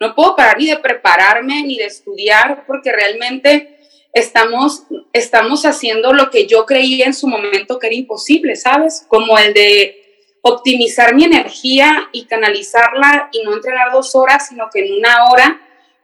no 0.00 0.14
puedo 0.14 0.34
parar 0.34 0.58
ni 0.58 0.66
de 0.66 0.78
prepararme 0.78 1.62
ni 1.62 1.76
de 1.76 1.86
estudiar 1.86 2.64
porque 2.66 2.92
realmente 2.92 3.75
estamos, 4.16 4.84
estamos 5.12 5.66
haciendo 5.66 6.14
lo 6.14 6.30
que 6.30 6.46
yo 6.46 6.64
creía 6.64 7.04
en 7.04 7.12
su 7.12 7.28
momento 7.28 7.78
que 7.78 7.88
era 7.88 7.96
imposible, 7.96 8.56
¿sabes? 8.56 9.04
Como 9.08 9.38
el 9.38 9.52
de 9.52 10.30
optimizar 10.40 11.14
mi 11.14 11.24
energía 11.24 12.08
y 12.12 12.24
canalizarla 12.24 13.28
y 13.32 13.42
no 13.44 13.52
entrenar 13.52 13.92
dos 13.92 14.14
horas, 14.14 14.48
sino 14.48 14.70
que 14.72 14.86
en 14.86 14.94
una 14.94 15.26
hora, 15.26 15.60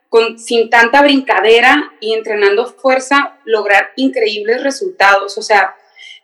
con, 0.09 0.37
sin 0.37 0.69
tanta 0.69 1.01
brincadera 1.01 1.91
y 1.99 2.13
entrenando 2.13 2.67
fuerza, 2.67 3.39
lograr 3.45 3.91
increíbles 3.95 4.61
resultados. 4.61 5.35
O 5.39 5.41
sea, 5.41 5.75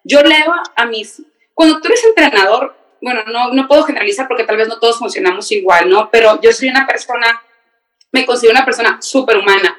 yo 0.03 0.21
leo 0.21 0.53
a 0.75 0.85
mis... 0.85 1.23
Cuando 1.55 1.81
tú 1.81 1.87
eres 1.87 2.03
entrenador, 2.05 2.75
bueno, 3.01 3.23
no, 3.25 3.51
no 3.51 3.67
puedo 3.67 3.83
generalizar 3.83 4.27
porque 4.27 4.43
tal 4.43 4.57
vez 4.57 4.67
no 4.67 4.79
todos 4.79 4.99
funcionamos 4.99 5.51
igual, 5.51 5.89
¿no? 5.89 6.11
Pero 6.11 6.39
yo 6.39 6.51
soy 6.51 6.69
una 6.69 6.85
persona, 6.85 7.41
me 8.11 8.27
considero 8.27 8.57
una 8.57 8.65
persona 8.65 9.01
súper 9.01 9.37
humana 9.37 9.78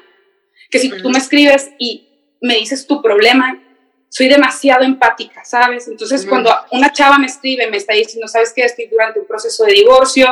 que 0.71 0.79
si 0.79 0.89
tú 0.89 1.09
me 1.09 1.19
escribes 1.19 1.69
y 1.77 2.07
me 2.41 2.55
dices 2.55 2.87
tu 2.87 3.01
problema, 3.01 3.61
soy 4.09 4.27
demasiado 4.27 4.83
empática, 4.83 5.45
¿sabes? 5.45 5.87
Entonces, 5.87 6.25
cuando 6.25 6.53
una 6.71 6.91
chava 6.91 7.17
me 7.17 7.27
escribe, 7.27 7.69
me 7.69 7.77
está 7.77 7.93
diciendo, 7.93 8.27
¿sabes 8.27 8.51
qué? 8.53 8.63
Estoy 8.63 8.87
durante 8.87 9.19
un 9.19 9.25
proceso 9.25 9.63
de 9.63 9.71
divorcio, 9.73 10.27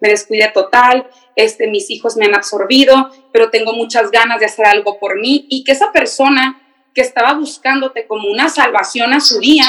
me 0.00 0.08
descuidé 0.08 0.50
total, 0.52 1.08
este, 1.36 1.68
mis 1.68 1.90
hijos 1.90 2.16
me 2.16 2.24
han 2.24 2.34
absorbido, 2.34 3.10
pero 3.32 3.50
tengo 3.50 3.72
muchas 3.72 4.10
ganas 4.10 4.40
de 4.40 4.46
hacer 4.46 4.66
algo 4.66 4.98
por 4.98 5.20
mí, 5.20 5.46
y 5.48 5.62
que 5.62 5.72
esa 5.72 5.92
persona 5.92 6.60
que 6.92 7.02
estaba 7.02 7.34
buscándote 7.34 8.06
como 8.06 8.28
una 8.28 8.48
salvación 8.48 9.12
a 9.12 9.20
su 9.20 9.38
día, 9.38 9.64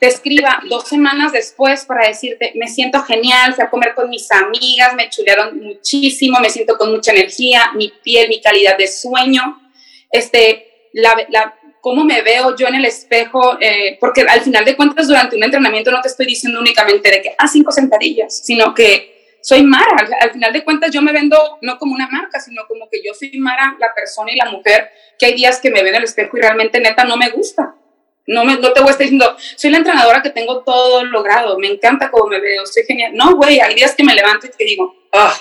te 0.00 0.06
escriba 0.06 0.62
dos 0.68 0.88
semanas 0.88 1.30
después 1.30 1.84
para 1.84 2.08
decirte, 2.08 2.52
me 2.54 2.68
siento 2.68 3.02
genial, 3.02 3.54
fui 3.54 3.62
a 3.62 3.68
comer 3.68 3.94
con 3.94 4.08
mis 4.08 4.32
amigas, 4.32 4.94
me 4.94 5.10
chulearon 5.10 5.60
muchísimo, 5.60 6.40
me 6.40 6.48
siento 6.48 6.78
con 6.78 6.90
mucha 6.90 7.12
energía, 7.12 7.70
mi 7.74 7.92
piel, 8.02 8.30
mi 8.30 8.40
calidad 8.40 8.78
de 8.78 8.88
sueño, 8.88 9.60
este, 10.10 10.88
la, 10.94 11.14
la, 11.28 11.54
cómo 11.82 12.02
me 12.02 12.22
veo 12.22 12.56
yo 12.56 12.66
en 12.66 12.76
el 12.76 12.86
espejo, 12.86 13.58
eh, 13.60 13.98
porque 14.00 14.22
al 14.22 14.40
final 14.40 14.64
de 14.64 14.74
cuentas 14.74 15.06
durante 15.06 15.36
un 15.36 15.44
entrenamiento 15.44 15.90
no 15.90 16.00
te 16.00 16.08
estoy 16.08 16.24
diciendo 16.24 16.60
únicamente 16.60 17.10
de 17.10 17.20
que, 17.20 17.34
ah, 17.36 17.46
cinco 17.46 17.70
sentadillas, 17.70 18.38
sino 18.42 18.74
que 18.74 19.36
soy 19.42 19.62
Mara, 19.62 19.96
al, 19.98 20.08
al, 20.18 20.32
final 20.32 20.52
de 20.54 20.64
cuentas 20.64 20.90
yo 20.92 21.02
me 21.02 21.12
vendo 21.12 21.36
no 21.60 21.76
como 21.76 21.94
una 21.94 22.08
marca, 22.08 22.40
sino 22.40 22.66
como 22.66 22.88
que 22.88 23.02
yo 23.04 23.12
soy 23.12 23.38
Mara, 23.38 23.76
la 23.78 23.92
persona 23.94 24.32
y 24.32 24.36
la 24.36 24.46
mujer, 24.46 24.90
que 25.18 25.26
hay 25.26 25.34
días 25.34 25.60
que 25.60 25.70
me 25.70 25.82
ven 25.82 25.88
en 25.88 25.96
el 25.96 26.04
espejo 26.04 26.38
y 26.38 26.40
realmente 26.40 26.80
neta 26.80 27.04
no 27.04 27.18
me 27.18 27.28
gusta. 27.28 27.74
No, 28.26 28.44
me, 28.44 28.56
no 28.56 28.72
te 28.72 28.80
voy 28.80 28.88
a 28.88 28.92
estar 28.92 29.04
diciendo, 29.04 29.36
soy 29.56 29.70
la 29.70 29.78
entrenadora 29.78 30.22
que 30.22 30.30
tengo 30.30 30.62
todo 30.62 31.04
logrado, 31.04 31.58
me 31.58 31.66
encanta 31.66 32.10
cómo 32.10 32.26
me 32.26 32.40
veo, 32.40 32.64
soy 32.66 32.84
genial. 32.84 33.12
No, 33.14 33.34
güey, 33.34 33.60
hay 33.60 33.74
días 33.74 33.94
que 33.94 34.04
me 34.04 34.14
levanto 34.14 34.46
y 34.46 34.50
te 34.50 34.64
digo, 34.64 34.94
ah, 35.12 35.34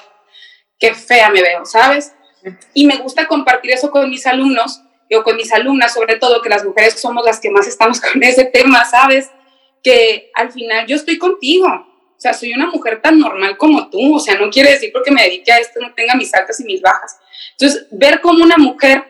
qué 0.80 0.94
fea 0.96 1.30
me 1.30 1.42
veo, 1.42 1.66
¿sabes? 1.66 2.14
Y 2.74 2.88
me 2.88 2.98
gusta 2.98 3.28
compartir 3.28 3.72
eso 3.72 3.92
con 3.92 4.10
mis 4.10 4.26
alumnos 4.26 4.82
o 5.12 5.24
con 5.24 5.36
mis 5.36 5.52
alumnas, 5.52 5.94
sobre 5.94 6.16
todo, 6.18 6.42
que 6.42 6.50
las 6.50 6.64
mujeres 6.64 7.00
somos 7.00 7.26
las 7.26 7.40
que 7.40 7.50
más 7.50 7.68
estamos 7.68 8.00
con 8.14 8.22
ese 8.24 8.46
tema, 8.46 8.86
¿sabes? 8.86 9.30
Que 9.84 10.32
al 10.36 10.52
final 10.52 10.88
yo 10.88 10.96
estoy 10.96 11.18
contigo. 11.18 11.68
O 11.68 12.22
sea, 12.22 12.34
soy 12.34 12.52
una 12.52 12.68
mujer 12.68 13.02
tan 13.02 13.18
normal 13.18 13.56
como 13.58 13.90
tú. 13.90 14.16
O 14.16 14.20
sea, 14.20 14.36
no 14.36 14.50
quiere 14.50 14.72
decir 14.72 14.92
porque 14.92 15.12
me 15.12 15.24
dedique 15.24 15.52
a 15.52 15.58
esto 15.58 15.80
no 15.80 15.94
tenga 15.94 16.16
mis 16.16 16.34
altas 16.34 16.60
y 16.60 16.66
mis 16.66 16.82
bajas. 16.82 17.18
Entonces, 17.52 17.88
ver 17.92 18.20
cómo 18.20 18.44
una 18.44 18.58
mujer 18.58 19.06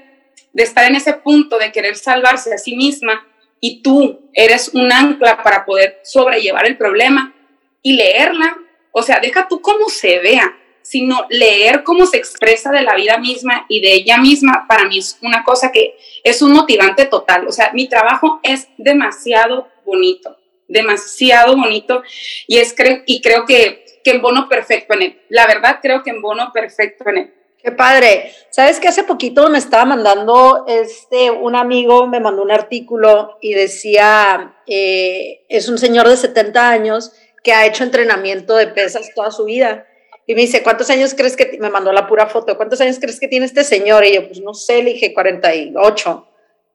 de 0.53 0.63
estar 0.63 0.85
en 0.85 0.95
ese 0.95 1.13
punto 1.13 1.57
de 1.57 1.71
querer 1.71 1.95
salvarse 1.95 2.53
a 2.53 2.57
sí 2.57 2.75
misma 2.75 3.25
y 3.59 3.81
tú 3.81 4.29
eres 4.33 4.69
un 4.73 4.91
ancla 4.91 5.43
para 5.43 5.65
poder 5.65 5.99
sobrellevar 6.03 6.67
el 6.67 6.77
problema 6.77 7.33
y 7.81 7.93
leerla, 7.93 8.57
o 8.91 9.01
sea, 9.01 9.19
deja 9.19 9.47
tú 9.47 9.61
cómo 9.61 9.89
se 9.89 10.19
vea, 10.19 10.57
sino 10.81 11.25
leer 11.29 11.83
cómo 11.83 12.05
se 12.05 12.17
expresa 12.17 12.71
de 12.71 12.81
la 12.81 12.95
vida 12.95 13.17
misma 13.17 13.65
y 13.69 13.81
de 13.81 13.93
ella 13.93 14.17
misma, 14.17 14.65
para 14.67 14.85
mí 14.85 14.97
es 14.97 15.17
una 15.21 15.43
cosa 15.43 15.71
que 15.71 15.95
es 16.23 16.41
un 16.41 16.51
motivante 16.51 17.05
total. 17.05 17.47
O 17.47 17.51
sea, 17.51 17.71
mi 17.73 17.87
trabajo 17.87 18.39
es 18.43 18.69
demasiado 18.77 19.67
bonito, 19.85 20.37
demasiado 20.67 21.55
bonito 21.55 22.01
y, 22.47 22.57
es 22.57 22.75
y 23.05 23.21
creo 23.21 23.45
que, 23.45 23.85
que 24.03 24.11
en 24.11 24.21
bono 24.21 24.49
perfecto 24.49 24.93
en 24.95 25.01
él. 25.03 25.21
La 25.29 25.45
verdad, 25.45 25.79
creo 25.81 26.01
que 26.01 26.09
en 26.09 26.21
bono 26.21 26.51
perfecto 26.51 27.07
en 27.09 27.17
él. 27.17 27.33
Qué 27.61 27.73
padre. 27.73 28.31
Sabes 28.51 28.79
que 28.79 28.87
hace 28.87 29.03
poquito 29.03 29.49
me 29.49 29.57
estaba 29.57 29.83
mandando 29.83 30.65
este 30.67 31.29
un 31.29 31.55
amigo 31.55 32.07
me 32.07 32.21
mandó 32.21 32.41
un 32.41 32.51
artículo 32.51 33.37
y 33.41 33.53
decía 33.53 34.55
eh, 34.65 35.45
es 35.49 35.67
un 35.67 35.77
señor 35.77 36.07
de 36.07 36.15
70 36.15 36.69
años 36.69 37.11
que 37.43 37.51
ha 37.51 37.65
hecho 37.65 37.83
entrenamiento 37.83 38.55
de 38.55 38.67
pesas 38.67 39.13
toda 39.13 39.31
su 39.31 39.45
vida. 39.45 39.85
Y 40.25 40.35
me 40.35 40.41
dice 40.41 40.63
cuántos 40.63 40.89
años 40.89 41.13
crees 41.15 41.35
que 41.35 41.57
me 41.59 41.69
mandó 41.69 41.91
la 41.91 42.07
pura 42.07 42.27
foto 42.27 42.55
cuántos 42.55 42.79
años 42.81 42.97
crees 42.99 43.19
que 43.19 43.27
tiene 43.27 43.45
este 43.45 43.63
señor 43.63 44.05
y 44.05 44.13
yo 44.13 44.27
pues 44.27 44.39
no 44.41 44.53
sé 44.53 44.83
le 44.83 44.93
dije 44.93 45.13
48 45.13 46.27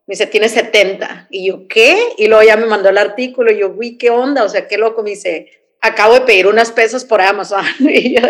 me 0.07 0.13
dice 0.13 0.27
tiene 0.27 0.49
70 0.49 1.29
y 1.31 1.47
yo 1.47 1.67
qué 1.69 1.97
y 2.19 2.27
luego 2.27 2.43
ya 2.43 2.57
me 2.57 2.67
mandó 2.67 2.89
el 2.89 2.99
artículo 2.99 3.53
y 3.53 3.61
yo 3.61 3.71
uy 3.71 3.97
qué 3.97 4.11
onda 4.11 4.43
o 4.43 4.49
sea 4.49 4.67
qué 4.67 4.77
loco 4.77 5.05
me 5.05 5.11
dice 5.11 5.51
acabo 5.81 6.15
de 6.15 6.23
pedir 6.23 6.49
unas 6.49 6.73
pesas 6.73 7.05
por 7.05 7.21
Amazon 7.21 7.65
y 7.79 8.21
yo 8.21 8.27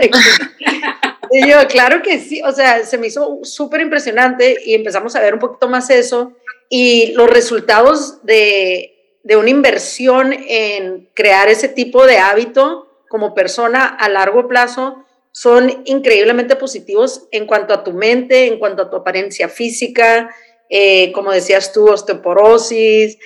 y 1.36 1.50
yo, 1.50 1.66
claro 1.68 2.00
que 2.02 2.20
sí, 2.20 2.40
o 2.42 2.52
sea, 2.52 2.84
se 2.84 2.96
me 2.96 3.08
hizo 3.08 3.40
súper 3.42 3.80
impresionante 3.80 4.56
y 4.64 4.74
empezamos 4.74 5.16
a 5.16 5.20
ver 5.20 5.34
un 5.34 5.40
poquito 5.40 5.68
más 5.68 5.90
eso 5.90 6.32
y 6.68 7.12
los 7.12 7.28
resultados 7.28 8.24
de, 8.24 9.18
de 9.24 9.36
una 9.36 9.50
inversión 9.50 10.32
en 10.32 11.08
crear 11.14 11.48
ese 11.48 11.68
tipo 11.68 12.06
de 12.06 12.18
hábito 12.18 12.88
como 13.08 13.34
persona 13.34 13.86
a 13.86 14.08
largo 14.08 14.46
plazo 14.46 15.04
son 15.32 15.82
increíblemente 15.86 16.54
positivos 16.54 17.26
en 17.32 17.46
cuanto 17.46 17.74
a 17.74 17.82
tu 17.82 17.92
mente, 17.92 18.46
en 18.46 18.60
cuanto 18.60 18.82
a 18.82 18.90
tu 18.90 18.96
apariencia 18.96 19.48
física, 19.48 20.30
eh, 20.70 21.10
como 21.12 21.32
decías 21.32 21.72
tú, 21.72 21.88
osteoporosis. 21.88 23.18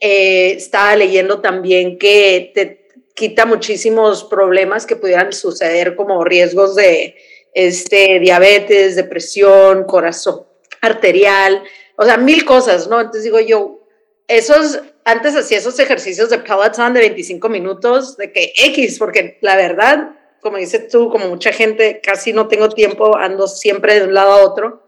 Eh, 0.00 0.54
estaba 0.56 0.96
leyendo 0.96 1.40
también 1.40 1.98
que 1.98 2.50
te 2.52 2.88
quita 3.14 3.46
muchísimos 3.46 4.24
problemas 4.24 4.86
que 4.86 4.96
pudieran 4.96 5.32
suceder 5.32 5.94
como 5.94 6.24
riesgos 6.24 6.74
de, 6.74 7.14
este, 7.52 8.18
diabetes, 8.20 8.96
depresión, 8.96 9.84
corazón 9.84 10.46
arterial, 10.80 11.62
o 11.96 12.04
sea, 12.04 12.16
mil 12.16 12.44
cosas, 12.44 12.88
¿no? 12.88 13.00
Entonces 13.00 13.24
digo 13.24 13.40
yo, 13.40 13.80
esos, 14.26 14.80
antes 15.04 15.36
hacía 15.36 15.58
esos 15.58 15.78
ejercicios 15.78 16.30
de 16.30 16.38
Peloton 16.38 16.94
de 16.94 17.00
25 17.00 17.48
minutos, 17.48 18.16
de 18.16 18.32
que 18.32 18.52
X, 18.56 18.98
porque 18.98 19.38
la 19.40 19.56
verdad, 19.56 20.10
como 20.40 20.56
dices 20.56 20.88
tú, 20.88 21.10
como 21.10 21.28
mucha 21.28 21.52
gente, 21.52 22.00
casi 22.02 22.32
no 22.32 22.48
tengo 22.48 22.68
tiempo, 22.68 23.16
ando 23.16 23.46
siempre 23.46 24.00
de 24.00 24.06
un 24.06 24.14
lado 24.14 24.32
a 24.32 24.44
otro, 24.44 24.82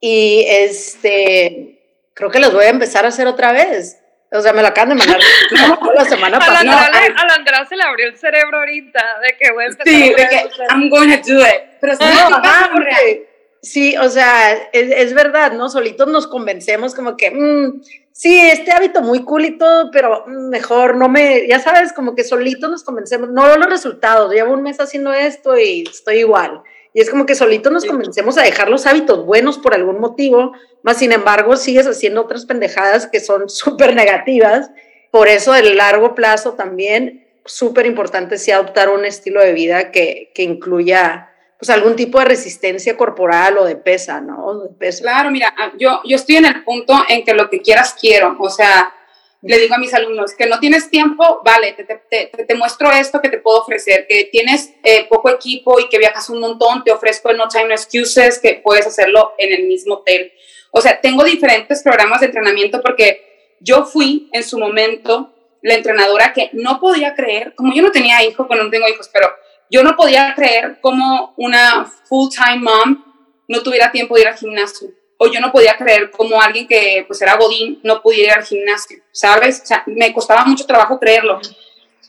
y 0.00 0.44
este, 0.48 1.80
creo 2.14 2.30
que 2.30 2.38
los 2.40 2.52
voy 2.52 2.64
a 2.64 2.70
empezar 2.70 3.04
a 3.04 3.08
hacer 3.08 3.26
otra 3.26 3.52
vez. 3.52 3.99
O 4.32 4.40
sea, 4.40 4.52
me 4.52 4.62
lo 4.62 4.68
acaban 4.68 4.90
de 4.90 4.94
mandar 4.94 5.18
la 5.94 6.04
semana 6.04 6.38
pasada. 6.38 6.60
A 6.60 7.26
la 7.26 7.34
Andrea 7.34 7.66
se 7.66 7.76
le 7.76 7.82
abrió 7.82 8.06
el 8.06 8.16
cerebro 8.16 8.58
ahorita 8.58 9.04
de 9.22 9.36
que 9.36 9.52
voy 9.52 9.64
a 9.64 9.66
empezar 9.66 9.86
Sí, 9.86 10.08
de 10.10 10.28
que 10.28 10.50
I'm 10.70 10.88
going 10.88 11.20
to 11.20 11.34
do 11.34 11.40
it. 11.40 11.78
Pero 11.80 11.96
sí, 11.96 12.04
no, 12.04 12.42
sí, 13.62 13.96
o 13.96 14.08
sea, 14.08 14.52
es, 14.72 14.92
es, 14.92 15.14
verdad, 15.14 15.52
¿no? 15.52 15.68
Solitos 15.68 16.06
nos 16.08 16.26
convencemos 16.26 16.94
como 16.94 17.16
que, 17.16 17.30
mmm, 17.30 17.82
sí, 18.12 18.38
este 18.38 18.70
hábito 18.70 19.02
muy 19.02 19.24
cool 19.24 19.46
y 19.46 19.58
todo, 19.58 19.90
pero 19.90 20.24
mejor 20.26 20.96
no 20.96 21.08
me, 21.08 21.46
ya 21.48 21.58
sabes, 21.58 21.92
como 21.92 22.14
que 22.14 22.22
solitos 22.22 22.70
nos 22.70 22.84
convencemos, 22.84 23.30
no 23.30 23.56
los 23.56 23.68
resultados, 23.68 24.32
llevo 24.32 24.52
un 24.52 24.62
mes 24.62 24.78
haciendo 24.78 25.12
esto 25.12 25.58
y 25.58 25.82
estoy 25.82 26.18
igual. 26.18 26.62
Y 26.92 27.00
es 27.00 27.10
como 27.10 27.26
que 27.26 27.34
solitos 27.34 27.72
nos 27.72 27.84
convencemos 27.84 28.36
a 28.36 28.42
dejar 28.42 28.68
los 28.68 28.86
hábitos 28.86 29.24
buenos 29.24 29.58
por 29.58 29.74
algún 29.74 30.00
motivo, 30.00 30.52
más 30.82 30.98
sin 30.98 31.12
embargo 31.12 31.56
sigues 31.56 31.86
haciendo 31.86 32.22
otras 32.22 32.46
pendejadas 32.46 33.06
que 33.06 33.20
son 33.20 33.48
súper 33.48 33.94
negativas. 33.94 34.70
Por 35.10 35.28
eso, 35.28 35.54
el 35.54 35.76
largo 35.76 36.14
plazo 36.14 36.54
también, 36.54 37.26
súper 37.44 37.86
importante 37.86 38.38
sí 38.38 38.50
adoptar 38.50 38.90
un 38.90 39.04
estilo 39.04 39.40
de 39.40 39.52
vida 39.52 39.90
que, 39.90 40.30
que 40.34 40.42
incluya 40.42 41.30
pues 41.60 41.68
algún 41.68 41.94
tipo 41.94 42.18
de 42.18 42.24
resistencia 42.24 42.96
corporal 42.96 43.58
o 43.58 43.66
de 43.66 43.76
pesa, 43.76 44.20
¿no? 44.22 44.60
De 44.60 44.70
peso. 44.70 45.02
Claro, 45.02 45.30
mira, 45.30 45.54
yo, 45.78 46.00
yo 46.06 46.16
estoy 46.16 46.36
en 46.36 46.46
el 46.46 46.64
punto 46.64 46.94
en 47.06 47.22
que 47.22 47.34
lo 47.34 47.50
que 47.50 47.60
quieras 47.60 47.94
quiero, 48.00 48.34
o 48.38 48.48
sea, 48.48 48.94
le 49.42 49.58
digo 49.58 49.74
a 49.74 49.78
mis 49.78 49.94
alumnos 49.94 50.34
que 50.34 50.46
no 50.46 50.60
tienes 50.60 50.90
tiempo, 50.90 51.40
vale, 51.44 51.72
te, 51.72 51.84
te, 51.84 52.44
te, 52.44 52.54
muestro 52.54 52.90
esto 52.92 53.20
que 53.22 53.30
te 53.30 53.38
puedo 53.38 53.60
ofrecer, 53.60 54.06
que 54.06 54.28
tienes 54.30 54.74
eh, 54.82 55.06
poco 55.08 55.30
equipo 55.30 55.80
y 55.80 55.88
que 55.88 55.98
viajas 55.98 56.28
un 56.28 56.40
montón, 56.40 56.84
te 56.84 56.92
ofrezco 56.92 57.30
el 57.30 57.38
No 57.38 57.48
Time 57.48 57.68
No 57.68 57.74
Excuses, 57.74 58.38
que 58.38 58.60
puedes 58.62 58.86
hacerlo 58.86 59.32
en 59.38 59.52
el 59.52 59.66
mismo 59.66 59.94
hotel. 59.94 60.32
O 60.72 60.80
sea, 60.80 61.00
tengo 61.00 61.24
diferentes 61.24 61.82
programas 61.82 62.20
de 62.20 62.26
entrenamiento 62.26 62.82
porque 62.82 63.56
yo 63.60 63.84
fui 63.84 64.28
en 64.32 64.44
su 64.44 64.58
momento 64.58 65.34
la 65.62 65.74
entrenadora 65.74 66.32
que 66.32 66.50
no 66.52 66.80
podía 66.80 67.14
creer, 67.14 67.54
como 67.54 67.74
yo 67.74 67.82
no 67.82 67.90
tenía 67.90 68.22
hijos, 68.22 68.46
bueno, 68.46 68.64
no 68.64 68.70
tengo 68.70 68.88
hijos, 68.88 69.10
pero 69.12 69.28
yo 69.70 69.82
no 69.82 69.96
podía 69.96 70.34
creer 70.34 70.78
como 70.80 71.34
una 71.36 71.90
full-time 72.08 72.58
mom 72.58 73.04
no 73.48 73.62
tuviera 73.62 73.90
tiempo 73.90 74.14
de 74.14 74.20
ir 74.22 74.28
al 74.28 74.36
gimnasio. 74.36 74.90
O 75.22 75.26
yo 75.26 75.38
no 75.38 75.52
podía 75.52 75.76
creer 75.76 76.10
como 76.10 76.40
alguien 76.40 76.66
que 76.66 77.04
pues 77.06 77.20
era 77.20 77.36
godín 77.36 77.78
no 77.82 78.00
pudiera 78.00 78.32
ir 78.32 78.38
al 78.38 78.46
gimnasio, 78.46 79.02
¿sabes? 79.12 79.60
O 79.62 79.66
sea, 79.66 79.82
me 79.84 80.14
costaba 80.14 80.46
mucho 80.46 80.64
trabajo 80.64 80.98
creerlo. 80.98 81.38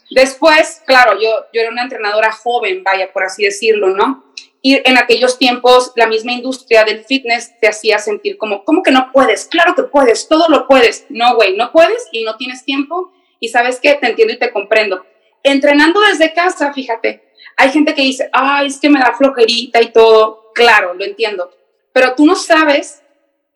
Después, 0.10 0.82
claro, 0.86 1.20
yo, 1.20 1.30
yo 1.52 1.62
era 1.62 1.72
una 1.72 1.84
entrenadora 1.84 2.32
joven, 2.32 2.86
vaya, 2.86 3.12
por 3.12 3.26
así 3.26 3.44
decirlo, 3.44 3.90
¿no? 3.90 4.24
Y 4.62 4.80
en 4.88 4.98
aquellos 4.98 5.38
tiempos 5.38 5.92
la 5.98 6.08
misma 6.08 6.32
industria 6.32 6.86
del 6.86 7.04
fitness 7.04 7.60
te 7.60 7.68
hacía 7.68 8.00
sentir 8.00 8.38
como, 8.38 8.64
¿cómo 8.64 8.82
que 8.82 8.92
no 8.92 9.10
puedes? 9.12 9.46
Claro 9.46 9.76
que 9.76 9.84
puedes, 9.84 10.30
todo 10.30 10.48
lo 10.48 10.66
puedes. 10.66 11.06
No, 11.10 11.36
güey, 11.36 11.58
no 11.58 11.74
puedes 11.74 12.08
y 12.14 12.24
no 12.24 12.38
tienes 12.38 12.64
tiempo. 12.64 13.12
Y 13.42 13.50
sabes 13.50 13.82
qué, 13.82 13.96
te 13.96 14.08
entiendo 14.08 14.34
y 14.34 14.40
te 14.40 14.52
comprendo. 14.52 15.06
Entrenando 15.44 16.00
desde 16.00 16.34
casa, 16.34 16.72
fíjate, 16.72 17.24
hay 17.58 17.72
gente 17.72 17.94
que 17.94 18.04
dice, 18.04 18.30
ay, 18.32 18.68
es 18.68 18.80
que 18.80 18.90
me 18.90 19.00
da 19.00 19.14
flojerita 19.18 19.82
y 19.82 19.92
todo. 19.92 20.52
Claro, 20.54 20.94
lo 20.94 21.04
entiendo. 21.04 21.52
Pero 21.92 22.16
tú 22.16 22.26
no 22.26 22.36
sabes 22.36 23.01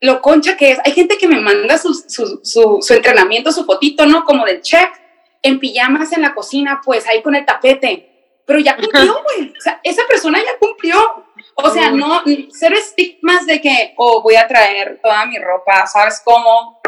lo 0.02 0.22
concha 0.22 0.58
que 0.58 0.72
es. 0.72 0.80
Hay 0.84 0.92
gente 0.92 1.18
que 1.18 1.28
me 1.28 1.40
manda 1.40 1.78
su, 1.78 1.94
su, 1.94 2.42
su, 2.44 2.80
su 2.82 2.94
entrenamiento, 2.94 3.52
su 3.52 3.66
fotito, 3.66 4.06
¿no? 4.06 4.24
Como 4.26 4.46
del 4.46 4.62
check, 4.62 4.90
en 5.42 5.60
pijamas 5.60 6.12
en 6.14 6.22
la 6.22 6.34
cocina, 6.34 6.82
pues 6.84 7.08
ahí 7.08 7.22
con 7.22 7.36
el 7.36 7.46
tapete 7.46 8.16
pero 8.46 8.60
ya 8.60 8.76
cumplió, 8.76 9.24
güey. 9.24 9.54
O 9.58 9.62
sea, 9.62 9.80
esa 9.84 10.04
persona 10.08 10.40
ya 10.40 10.58
cumplió. 10.60 10.96
O 11.56 11.70
sea, 11.70 11.92
no, 11.92 12.22
cero 12.52 12.76
estigmas 12.78 13.46
de 13.46 13.62
que, 13.62 13.94
oh, 13.98 14.22
voy 14.22 14.36
a 14.36 14.48
traer 14.48 15.00
toda 15.02 15.26
mi 15.26 15.38
ropa, 15.38 15.86
¿sabes 15.88 16.22
cómo? 16.24 16.82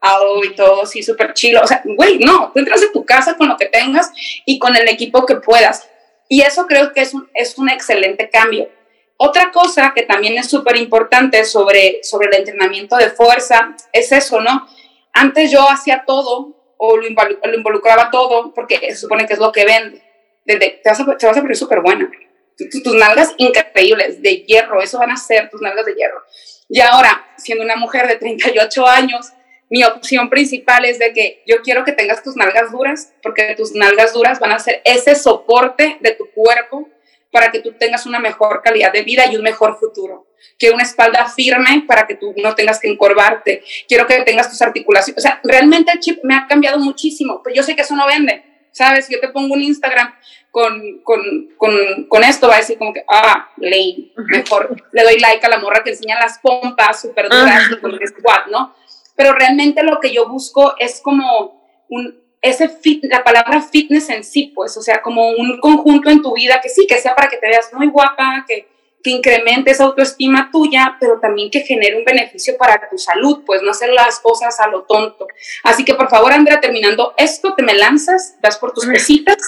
Algo 0.00 0.44
y 0.44 0.54
todo, 0.54 0.86
sí, 0.86 1.02
súper 1.02 1.34
chilo. 1.34 1.60
O 1.62 1.66
sea, 1.66 1.82
güey, 1.84 2.18
no, 2.18 2.50
tú 2.52 2.58
entras 2.58 2.82
en 2.82 2.92
tu 2.92 3.04
casa 3.04 3.36
con 3.36 3.48
lo 3.48 3.56
que 3.56 3.66
tengas 3.66 4.10
y 4.44 4.58
con 4.58 4.76
el 4.76 4.88
equipo 4.88 5.24
que 5.24 5.36
puedas. 5.36 5.88
Y 6.28 6.40
eso 6.42 6.66
creo 6.66 6.92
que 6.92 7.02
es 7.02 7.14
un, 7.14 7.28
es 7.34 7.58
un 7.58 7.68
excelente 7.68 8.28
cambio. 8.30 8.68
Otra 9.16 9.50
cosa 9.52 9.92
que 9.94 10.02
también 10.02 10.36
es 10.38 10.48
súper 10.48 10.76
importante 10.76 11.44
sobre, 11.44 12.00
sobre 12.02 12.28
el 12.28 12.34
entrenamiento 12.34 12.96
de 12.96 13.10
fuerza 13.10 13.76
es 13.92 14.10
eso, 14.12 14.40
¿no? 14.40 14.66
Antes 15.12 15.50
yo 15.50 15.68
hacía 15.70 16.04
todo 16.06 16.74
o 16.76 16.96
lo, 16.96 17.06
involucraba 17.54 18.10
todo 18.10 18.52
porque 18.52 18.78
se 18.78 18.96
supone 18.96 19.26
que 19.26 19.34
es 19.34 19.38
lo 19.38 19.52
que 19.52 19.64
vende 19.64 20.04
te, 20.44 20.80
vas 20.84 21.00
a, 21.00 21.16
te 21.16 21.26
vas 21.26 21.36
a 21.36 21.40
poner 21.40 21.56
súper 21.56 21.80
buena. 21.80 22.10
Tus, 22.56 22.94
nalgas 22.94 23.34
increíbles, 23.38 24.22
de 24.22 24.44
hierro, 24.44 24.80
eso 24.80 24.98
van 24.98 25.10
a 25.10 25.16
ser 25.16 25.50
tus 25.50 25.60
nalgas 25.60 25.86
de 25.86 25.94
hierro. 25.94 26.22
Y 26.68 26.80
ahora, 26.80 27.26
siendo 27.36 27.64
una 27.64 27.76
mujer 27.76 28.06
de 28.06 28.16
38 28.16 28.86
años, 28.86 29.32
mi 29.70 29.82
opción 29.82 30.30
principal 30.30 30.84
es 30.84 30.98
de 30.98 31.12
que 31.12 31.42
yo 31.46 31.62
quiero 31.62 31.84
que 31.84 31.92
tengas 31.92 32.22
tus 32.22 32.36
nalgas 32.36 32.70
duras, 32.70 33.12
porque 33.22 33.54
tus 33.56 33.72
nalgas 33.72 34.12
duras 34.12 34.38
van 34.38 34.52
a 34.52 34.58
ser 34.58 34.82
ese 34.84 35.14
soporte 35.16 35.98
de 36.00 36.12
tu 36.12 36.30
cuerpo 36.32 36.88
para 37.34 37.50
que 37.50 37.58
tú 37.58 37.72
tengas 37.72 38.06
una 38.06 38.18
mejor 38.20 38.62
calidad 38.62 38.92
de 38.92 39.02
vida 39.02 39.26
y 39.26 39.36
un 39.36 39.42
mejor 39.42 39.76
futuro. 39.78 40.28
Quiero 40.56 40.76
una 40.76 40.84
espalda 40.84 41.26
firme 41.26 41.84
para 41.86 42.06
que 42.06 42.14
tú 42.14 42.32
no 42.36 42.54
tengas 42.54 42.78
que 42.78 42.88
encorvarte. 42.88 43.62
Quiero 43.88 44.06
que 44.06 44.22
tengas 44.22 44.48
tus 44.48 44.62
articulaciones. 44.62 45.18
O 45.18 45.20
sea, 45.20 45.40
realmente 45.42 45.90
el 45.92 45.98
chip 45.98 46.20
me 46.22 46.36
ha 46.36 46.46
cambiado 46.46 46.78
muchísimo, 46.78 47.42
pero 47.42 47.56
yo 47.56 47.62
sé 47.64 47.74
que 47.74 47.82
eso 47.82 47.96
no 47.96 48.06
vende 48.06 48.54
¿sabes? 48.74 49.08
Yo 49.08 49.20
te 49.20 49.28
pongo 49.28 49.54
un 49.54 49.62
Instagram 49.62 50.14
con, 50.50 51.00
con, 51.02 51.20
con, 51.56 52.04
con 52.08 52.24
esto, 52.24 52.48
va 52.48 52.56
a 52.56 52.58
decir 52.58 52.76
como 52.76 52.92
que, 52.92 53.04
ah, 53.08 53.48
ley, 53.56 54.12
mejor 54.16 54.76
le 54.92 55.02
doy 55.02 55.18
like 55.18 55.46
a 55.46 55.48
la 55.48 55.58
morra 55.58 55.82
que 55.82 55.90
enseña 55.90 56.18
las 56.18 56.38
pompas 56.40 57.00
súper 57.00 57.28
duras 57.28 57.70
con 57.80 57.92
el 57.92 58.08
squat, 58.08 58.48
¿no? 58.48 58.74
Pero 59.16 59.32
realmente 59.32 59.82
lo 59.84 60.00
que 60.00 60.12
yo 60.12 60.28
busco 60.28 60.74
es 60.78 61.00
como 61.00 61.84
un, 61.88 62.23
ese 62.44 62.68
fit, 62.68 63.02
la 63.04 63.24
palabra 63.24 63.62
fitness 63.62 64.10
en 64.10 64.22
sí, 64.22 64.52
pues, 64.54 64.76
o 64.76 64.82
sea, 64.82 65.00
como 65.00 65.30
un 65.30 65.58
conjunto 65.60 66.10
en 66.10 66.20
tu 66.20 66.34
vida 66.34 66.60
que 66.62 66.68
sí, 66.68 66.86
que 66.86 66.98
sea 66.98 67.14
para 67.14 67.28
que 67.28 67.38
te 67.38 67.48
veas 67.48 67.72
muy 67.72 67.88
guapa, 67.88 68.44
que, 68.46 68.68
que 69.02 69.10
incremente 69.10 69.70
esa 69.70 69.84
autoestima 69.84 70.50
tuya, 70.52 70.98
pero 71.00 71.18
también 71.18 71.50
que 71.50 71.60
genere 71.60 71.96
un 71.96 72.04
beneficio 72.04 72.54
para 72.58 72.86
tu 72.90 72.98
salud, 72.98 73.44
pues 73.46 73.62
no 73.62 73.70
hacer 73.70 73.88
las 73.94 74.20
cosas 74.20 74.60
a 74.60 74.68
lo 74.68 74.82
tonto. 74.82 75.26
Así 75.62 75.86
que 75.86 75.94
por 75.94 76.10
favor, 76.10 76.34
Andrea, 76.34 76.60
terminando 76.60 77.14
esto, 77.16 77.54
te 77.54 77.62
me 77.62 77.72
lanzas, 77.72 78.36
vas 78.42 78.58
por 78.58 78.74
tus 78.74 78.84
pesitas 78.84 79.38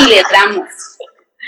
y 0.00 0.08
le 0.08 0.22
damos. 0.32 0.66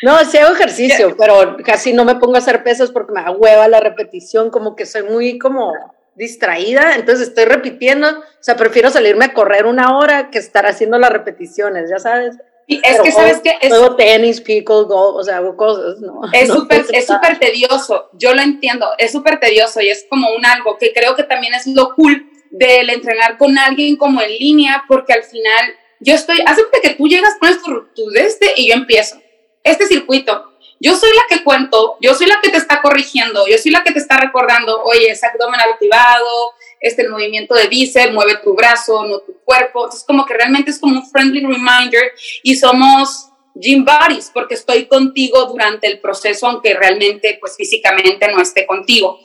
No, 0.03 0.23
sí 0.27 0.37
hago 0.37 0.55
ejercicio, 0.55 1.17
pero 1.17 1.57
casi 1.65 1.95
no 1.95 2.05
me 2.05 2.17
pongo 2.17 2.35
a 2.35 2.39
hacer 2.39 2.63
pesos 2.63 2.91
porque 2.91 3.13
me 3.13 3.23
da 3.23 3.31
hueva 3.31 3.67
la 3.67 3.81
repetición, 3.81 4.51
como 4.51 4.77
que 4.77 4.85
soy 4.85 5.05
muy 5.05 5.39
como 5.39 5.73
distraída, 6.15 6.95
entonces 6.95 7.29
estoy 7.29 7.45
repitiendo, 7.47 8.09
o 8.09 8.43
sea, 8.43 8.57
prefiero 8.57 8.91
salirme 8.91 9.27
a 9.27 9.33
correr 9.33 9.67
una 9.67 9.97
hora 9.97 10.31
que 10.31 10.39
estar 10.39 10.67
haciendo 10.67 10.99
las 10.99 11.11
repeticiones, 11.11 11.89
ya 11.89 11.99
sabes 11.99 12.37
es 12.69 13.01
que 13.01 13.13
sabes 13.13 13.41
que 13.41 13.57
es 13.61 13.73
tenis, 13.97 14.41
pickle, 14.41 14.85
golf, 14.85 15.17
o 15.17 15.25
sea, 15.25 15.39
hago 15.39 15.57
cosas, 15.57 16.01
¿no? 16.01 16.21
Es 16.33 16.49
súper 16.49 16.85
es 16.93 17.07
súper 17.07 17.39
tedioso, 17.39 18.09
yo 18.13 18.35
lo 18.35 18.43
entiendo, 18.43 18.87
es 18.99 19.13
súper 19.13 19.41
tedioso 19.41 19.81
y 19.81 19.89
es 19.89 20.07
como 20.09 20.33
un 20.35 20.47
algo 20.47 20.79
que 20.79 20.93
creo 20.93 21.15
que 21.17 21.25
también 21.25 21.55
es 21.55 21.67
lo 21.67 21.95
cool 21.95 22.27
del 22.51 22.91
entrenar 22.91 23.39
con 23.39 23.59
alguien 23.59 23.97
como 23.97 24.21
en 24.21 24.31
línea, 24.31 24.85
porque 24.89 25.13
al 25.13 25.25
final 25.25 25.75
yo 26.01 26.15
estoy, 26.15 26.43
hace 26.47 26.63
que 26.83 26.91
tú 26.91 27.07
llegas, 27.09 27.35
con 27.39 27.51
tu, 27.63 27.87
tu 27.95 28.11
este 28.15 28.53
y 28.57 28.69
yo 28.69 28.75
empiezo. 28.75 29.17
Este 29.63 29.87
circuito, 29.87 30.52
yo 30.83 30.97
soy 30.97 31.11
la 31.11 31.23
que 31.29 31.45
cuento, 31.45 31.97
yo 32.01 32.13
soy 32.13 32.27
la 32.27 32.41
que 32.43 32.51
te 32.51 32.57
está 32.57 32.83
corrigiendo, 32.83 33.47
yo 33.47 33.57
soy 33.57 33.71
la 33.71 33.85
que 33.85 33.93
te 33.93 34.01
está 34.01 34.17
recordando, 34.17 34.83
oye, 34.83 35.11
ese 35.11 35.27
abdomen 35.27 35.61
activado, 35.61 36.55
este 36.81 37.03
el 37.03 37.11
movimiento 37.11 37.55
de 37.55 37.69
bíceps, 37.69 38.13
mueve 38.13 38.39
tu 38.43 38.53
brazo, 38.57 39.05
no 39.05 39.21
tu 39.21 39.33
cuerpo. 39.45 39.89
Es 39.89 40.03
como 40.03 40.27
que 40.27 40.35
realmente 40.35 40.73
es 40.73 40.81
como 40.81 40.97
un 40.97 41.09
friendly 41.09 41.41
reminder 41.41 42.11
y 42.43 42.57
somos 42.57 43.29
gym 43.55 43.85
buddies 43.85 44.33
porque 44.35 44.55
estoy 44.55 44.87
contigo 44.87 45.45
durante 45.45 45.87
el 45.87 46.01
proceso, 46.01 46.49
aunque 46.49 46.75
realmente 46.75 47.39
pues 47.41 47.57
físicamente 47.57 48.27
no 48.33 48.43
esté 48.43 48.67
contigo. 48.67 49.21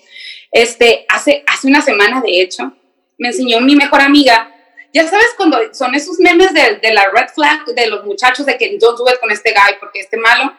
Este, 0.51 1.07
hace, 1.09 1.43
hace 1.47 1.67
una 1.67 1.81
semana, 1.81 2.21
de 2.21 2.39
hecho, 2.39 2.71
me 3.17 3.29
enseñó 3.29 3.61
mi 3.61 3.75
mejor 3.75 4.01
amiga 4.01 4.53
ya 4.93 5.07
sabes 5.07 5.27
cuando 5.35 5.59
son 5.73 5.93
esos 5.95 6.17
memes 6.17 6.53
de, 6.53 6.77
de, 6.81 6.93
la 6.93 7.05
red 7.13 7.27
flag 7.35 7.65
de 7.65 7.87
los 7.87 8.05
muchachos 8.05 8.45
de 8.45 8.57
que 8.57 8.77
don't 8.79 8.97
do 8.97 9.07
it 9.09 9.19
con 9.19 9.29
este 9.31 9.51
guy 9.51 9.75
porque 9.79 9.99
este 9.99 10.17
malo. 10.17 10.53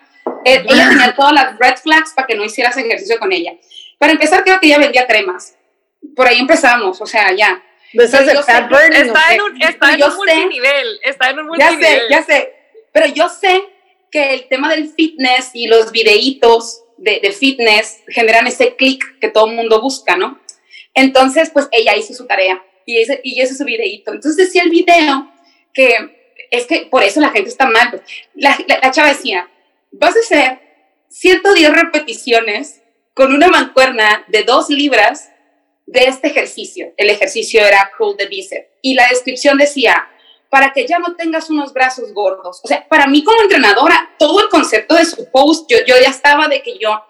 Eh, 0.45 0.65
ella 0.69 0.89
tenía 0.89 1.15
todas 1.15 1.33
las 1.33 1.59
red 1.59 1.77
flags 1.77 2.13
para 2.15 2.27
que 2.27 2.35
no 2.35 2.45
hicieras 2.45 2.77
ejercicio 2.77 3.19
con 3.19 3.33
ella. 3.33 3.53
Para 3.99 4.13
empezar, 4.13 4.45
creo 4.45 4.61
que 4.61 4.67
ella 4.67 4.79
vendía 4.79 5.07
cremas 5.07 5.55
por 6.15 6.27
ahí 6.27 6.39
empezamos, 6.39 7.01
o 7.01 7.07
sea, 7.07 7.33
ya. 7.35 7.63
está 7.93 9.35
en 9.35 9.41
un, 9.41 9.63
está 9.63 9.95
en 9.95 10.03
un 10.03 10.17
multinivel, 10.17 11.01
está 11.05 11.31
en 11.31 11.39
un 11.39 11.47
multinivel. 11.47 12.01
Ya 12.11 12.23
sé, 12.23 12.31
ya 12.31 12.41
sé, 12.41 12.53
pero 12.93 13.07
yo 13.07 13.29
sé 13.29 13.63
que 14.11 14.35
el 14.35 14.49
tema 14.49 14.71
del 14.75 14.89
fitness 14.89 15.51
y 15.55 15.67
los 15.67 15.93
videitos 15.93 16.83
de, 16.97 17.21
de 17.21 17.33
fitness 17.33 18.03
generan 18.09 18.47
ese 18.47 18.75
clic 18.77 19.19
que 19.21 19.29
todo 19.29 19.47
el 19.47 19.55
mundo 19.55 19.81
busca, 19.81 20.17
¿no? 20.17 20.41
Entonces, 20.95 21.51
pues 21.51 21.69
ella 21.71 21.97
hizo 21.97 22.15
su 22.15 22.27
tarea 22.27 22.63
y, 22.85 23.01
ese, 23.01 23.21
y 23.23 23.41
hizo 23.41 23.55
su 23.55 23.65
videito. 23.65 24.13
Entonces 24.13 24.37
decía 24.37 24.63
el 24.63 24.71
video 24.71 25.31
que 25.73 26.37
es 26.51 26.67
que 26.67 26.89
por 26.91 27.03
eso 27.03 27.21
la 27.21 27.31
gente 27.31 27.51
está 27.51 27.67
mal. 27.67 28.03
La, 28.35 28.59
la, 28.67 28.81
la 28.83 28.91
chava 28.91 29.09
decía, 29.09 29.49
vas 29.91 30.17
a 30.17 30.21
hacer 30.21 30.61
110 31.09 31.73
repeticiones 31.73 32.83
con 33.15 33.35
una 33.35 33.49
mancuerna 33.49 34.25
de 34.29 34.45
2 34.45 34.71
libras 34.71 35.31
de 35.87 36.05
este 36.05 36.29
ejercicio. 36.29 36.93
El 36.97 37.11
ejercicio 37.11 37.65
era 37.65 37.91
curl 37.97 38.17
de 38.17 38.27
bíceps. 38.27 38.69
Y 38.83 38.95
la 38.95 39.09
descripción 39.09 39.59
decía, 39.59 40.09
para 40.51 40.73
que 40.73 40.87
ya 40.87 40.99
no 40.99 41.17
tengas 41.17 41.51
unos 41.51 41.73
brazos 41.73 42.13
gordos. 42.13 42.61
O 42.63 42.69
sea, 42.69 42.87
para 42.89 43.07
mí 43.07 43.25
como 43.25 43.43
entrenadora, 43.43 44.15
todo 44.19 44.41
el 44.41 44.49
concepto 44.49 44.95
de 44.95 45.05
su 45.05 45.31
post, 45.31 45.71
yo, 45.71 45.79
yo 45.87 45.95
ya 46.01 46.09
estaba 46.09 46.49
de 46.49 46.63
que 46.63 46.79
yo 46.79 47.03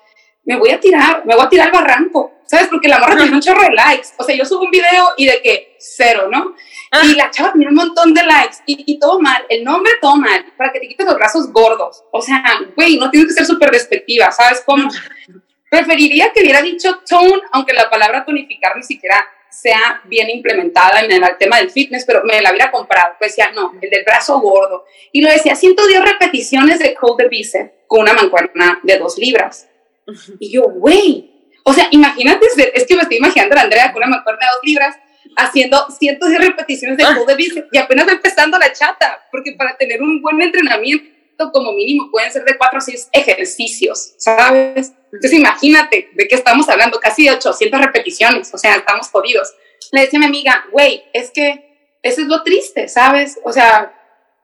me 0.45 0.57
voy 0.57 0.71
a 0.71 0.81
tirar, 0.81 1.27
me 1.27 1.35
voy 1.35 1.45
a 1.45 1.49
tirar 1.49 1.67
al 1.67 1.73
barranco, 1.73 2.33
¿sabes? 2.47 2.69
Porque 2.69 2.89
la 2.89 2.99
morra 2.99 3.17
tiene 3.17 3.33
un 3.33 3.41
chorro 3.41 3.63
de 3.63 3.73
likes. 3.73 4.09
O 4.17 4.25
sea, 4.25 4.35
yo 4.35 4.45
subo 4.45 4.63
un 4.63 4.71
video 4.71 5.13
y 5.17 5.27
de 5.27 5.43
que 5.43 5.77
cero, 5.79 6.29
¿no? 6.31 6.55
Y 7.03 7.15
la 7.15 7.31
chava 7.31 7.53
tiene 7.53 7.69
un 7.69 7.75
montón 7.75 8.15
de 8.15 8.23
likes 8.25 8.57
y, 8.67 8.85
y, 8.87 8.99
todo 8.99 9.21
mal, 9.21 9.45
el 9.49 9.63
nombre 9.63 9.93
todo 10.01 10.17
mal, 10.17 10.47
para 10.57 10.73
que 10.73 10.81
te 10.81 10.89
quites 10.89 11.07
los 11.07 11.17
brazos 11.17 11.53
gordos. 11.53 12.03
O 12.11 12.23
sea, 12.23 12.43
güey, 12.75 12.97
no 12.97 13.11
tienes 13.11 13.29
que 13.29 13.35
ser 13.35 13.47
súper 13.47 13.71
despectiva, 13.71 14.31
¿sabes 14.31 14.63
cómo? 14.65 14.89
Preferiría 15.71 16.33
que 16.33 16.41
hubiera 16.41 16.63
dicho 16.63 17.01
tone, 17.09 17.43
aunque 17.53 17.75
la 17.75 17.91
palabra 17.91 18.25
tonificar 18.25 18.75
ni 18.77 18.83
siquiera 18.83 19.27
sea 19.51 20.03
bien 20.05 20.31
implementada 20.31 21.01
en 21.01 21.11
el 21.11 21.37
tema 21.39 21.59
del 21.59 21.71
fitness, 21.71 22.05
pero 22.07 22.23
me 22.25 22.41
la 22.41 22.51
hubiera 22.51 22.71
comprado. 22.71 23.15
Pues 23.19 23.33
decía, 23.33 23.51
no, 23.55 23.75
el 23.81 23.91
del 23.91 24.05
brazo 24.05 24.41
gordo. 24.41 24.85
Y 25.13 25.21
lo 25.21 25.31
decía, 25.31 25.55
110 25.55 26.05
repeticiones 26.05 26.79
de 26.79 26.95
cold 26.95 27.19
de 27.19 27.29
bíceps 27.29 27.73
con 27.87 28.01
una 28.01 28.15
mancuerna 28.15 28.81
de 28.83 28.99
dos 28.99 29.19
libras. 29.19 29.69
Y 30.39 30.53
yo, 30.53 30.63
güey, 30.63 31.31
o 31.65 31.73
sea, 31.73 31.89
imagínate, 31.91 32.47
es 32.75 32.87
que 32.87 32.97
me 32.97 33.03
estoy 33.03 33.19
imaginando 33.19 33.57
a 33.57 33.63
Andrea 33.63 33.93
con 33.93 34.03
una 34.03 34.17
mancuerna 34.17 34.47
de 34.47 34.53
dos 34.55 34.65
libras 34.65 34.97
haciendo 35.37 35.87
110 35.91 36.41
repeticiones 36.41 36.97
de 36.97 37.05
cold 37.05 37.27
de 37.27 37.35
bíceps 37.35 37.69
y 37.73 37.79
apenas 37.79 38.09
empezando 38.09 38.59
la 38.59 38.73
chata, 38.73 39.27
porque 39.31 39.53
para 39.53 39.77
tener 39.77 40.03
un 40.03 40.21
buen 40.21 40.41
entrenamiento 40.41 41.53
como 41.53 41.73
mínimo 41.73 42.11
pueden 42.11 42.33
ser 42.33 42.45
de 42.45 42.57
cuatro 42.57 42.79
o 42.79 42.81
seis 42.81 43.09
ejercicios, 43.13 44.15
¿sabes? 44.19 44.93
Entonces 45.13 45.33
imagínate 45.33 46.11
de 46.13 46.29
qué 46.29 46.35
estamos 46.35 46.69
hablando, 46.69 47.01
casi 47.01 47.25
de 47.25 47.33
800 47.33 47.81
repeticiones, 47.81 48.53
o 48.53 48.59
sea, 48.59 48.75
estamos 48.75 49.09
jodidos. 49.09 49.55
Le 49.93 50.03
decía 50.03 50.19
a 50.19 50.21
mi 50.21 50.27
amiga, 50.27 50.65
güey, 50.73 51.05
es 51.13 51.31
que 51.31 51.97
eso 52.03 52.23
es 52.23 52.29
lo 52.29 52.43
triste, 52.43 52.89
¿sabes? 52.89 53.39
O 53.45 53.53
sea, 53.53 53.95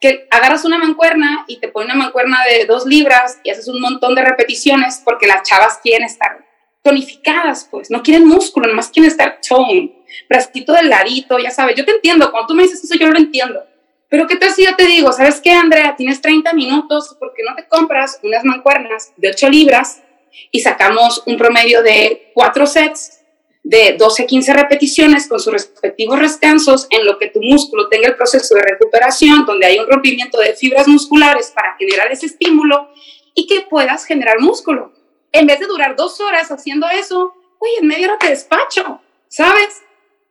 que 0.00 0.26
agarras 0.30 0.64
una 0.64 0.78
mancuerna 0.78 1.44
y 1.48 1.60
te 1.60 1.68
pones 1.68 1.92
una 1.92 2.04
mancuerna 2.04 2.38
de 2.48 2.66
dos 2.66 2.86
libras 2.86 3.38
y 3.42 3.50
haces 3.50 3.68
un 3.68 3.80
montón 3.80 4.14
de 4.14 4.24
repeticiones 4.24 5.00
porque 5.04 5.26
las 5.26 5.42
chavas 5.42 5.78
quieren 5.82 6.04
estar 6.04 6.44
tonificadas, 6.82 7.66
pues, 7.70 7.90
no 7.90 8.02
quieren 8.02 8.26
músculo, 8.26 8.68
nomás 8.68 8.90
quieren 8.90 9.10
estar 9.10 9.40
tone, 9.40 10.03
bracito 10.29 10.72
delgadito, 10.72 11.38
ya 11.38 11.50
sabes, 11.50 11.77
yo 11.77 11.85
te 11.85 11.92
entiendo, 11.92 12.31
cuando 12.31 12.48
tú 12.48 12.55
me 12.55 12.62
dices 12.64 12.83
eso 12.83 12.94
yo 12.98 13.09
lo 13.09 13.18
entiendo, 13.18 13.64
pero 14.09 14.27
¿qué 14.27 14.37
tal 14.37 14.50
si 14.53 14.64
yo 14.64 14.74
te 14.77 14.87
digo, 14.87 15.12
sabes 15.12 15.40
qué, 15.40 15.50
Andrea, 15.50 15.96
tienes 15.96 16.20
30 16.20 16.53
minutos, 16.53 17.16
porque 17.18 17.42
no 17.42 17.55
te 17.57 17.66
compras 17.66 18.20
unas 18.22 18.44
mancuernas 18.44 19.12
de 19.16 19.31
8 19.31 19.48
libras 19.48 20.03
y 20.50 20.61
sacamos 20.61 21.22
un 21.27 21.37
promedio 21.37 21.83
de 21.83 22.31
4 22.35 22.66
sets 22.66 23.24
de 23.64 23.96
12 23.98 24.22
a 24.22 24.27
15 24.27 24.53
repeticiones 24.53 25.27
con 25.27 25.40
sus 25.40 25.53
respectivos 25.53 26.20
descansos 26.20 26.87
en 26.90 27.07
lo 27.07 27.18
que 27.18 27.29
tu 27.31 27.40
músculo 27.40 27.88
tenga 27.88 28.09
el 28.09 28.14
proceso 28.14 28.55
de 28.55 28.62
recuperación, 28.62 29.46
donde 29.46 29.66
hay 29.66 29.79
un 29.79 29.88
rompimiento 29.88 30.38
de 30.38 30.55
fibras 30.55 30.87
musculares 30.87 31.50
para 31.50 31.74
generar 31.79 32.12
ese 32.12 32.27
estímulo 32.27 32.90
y 33.35 33.46
que 33.46 33.62
puedas 33.62 34.05
generar 34.05 34.38
músculo. 34.38 34.92
En 35.33 35.46
vez 35.46 35.59
de 35.59 35.66
durar 35.66 35.96
dos 35.96 36.20
horas 36.20 36.53
haciendo 36.53 36.87
eso, 36.88 37.35
oye, 37.59 37.72
en 37.81 37.88
media 37.88 38.09
hora 38.09 38.18
te 38.18 38.29
despacho, 38.29 39.00
¿sabes? 39.29 39.83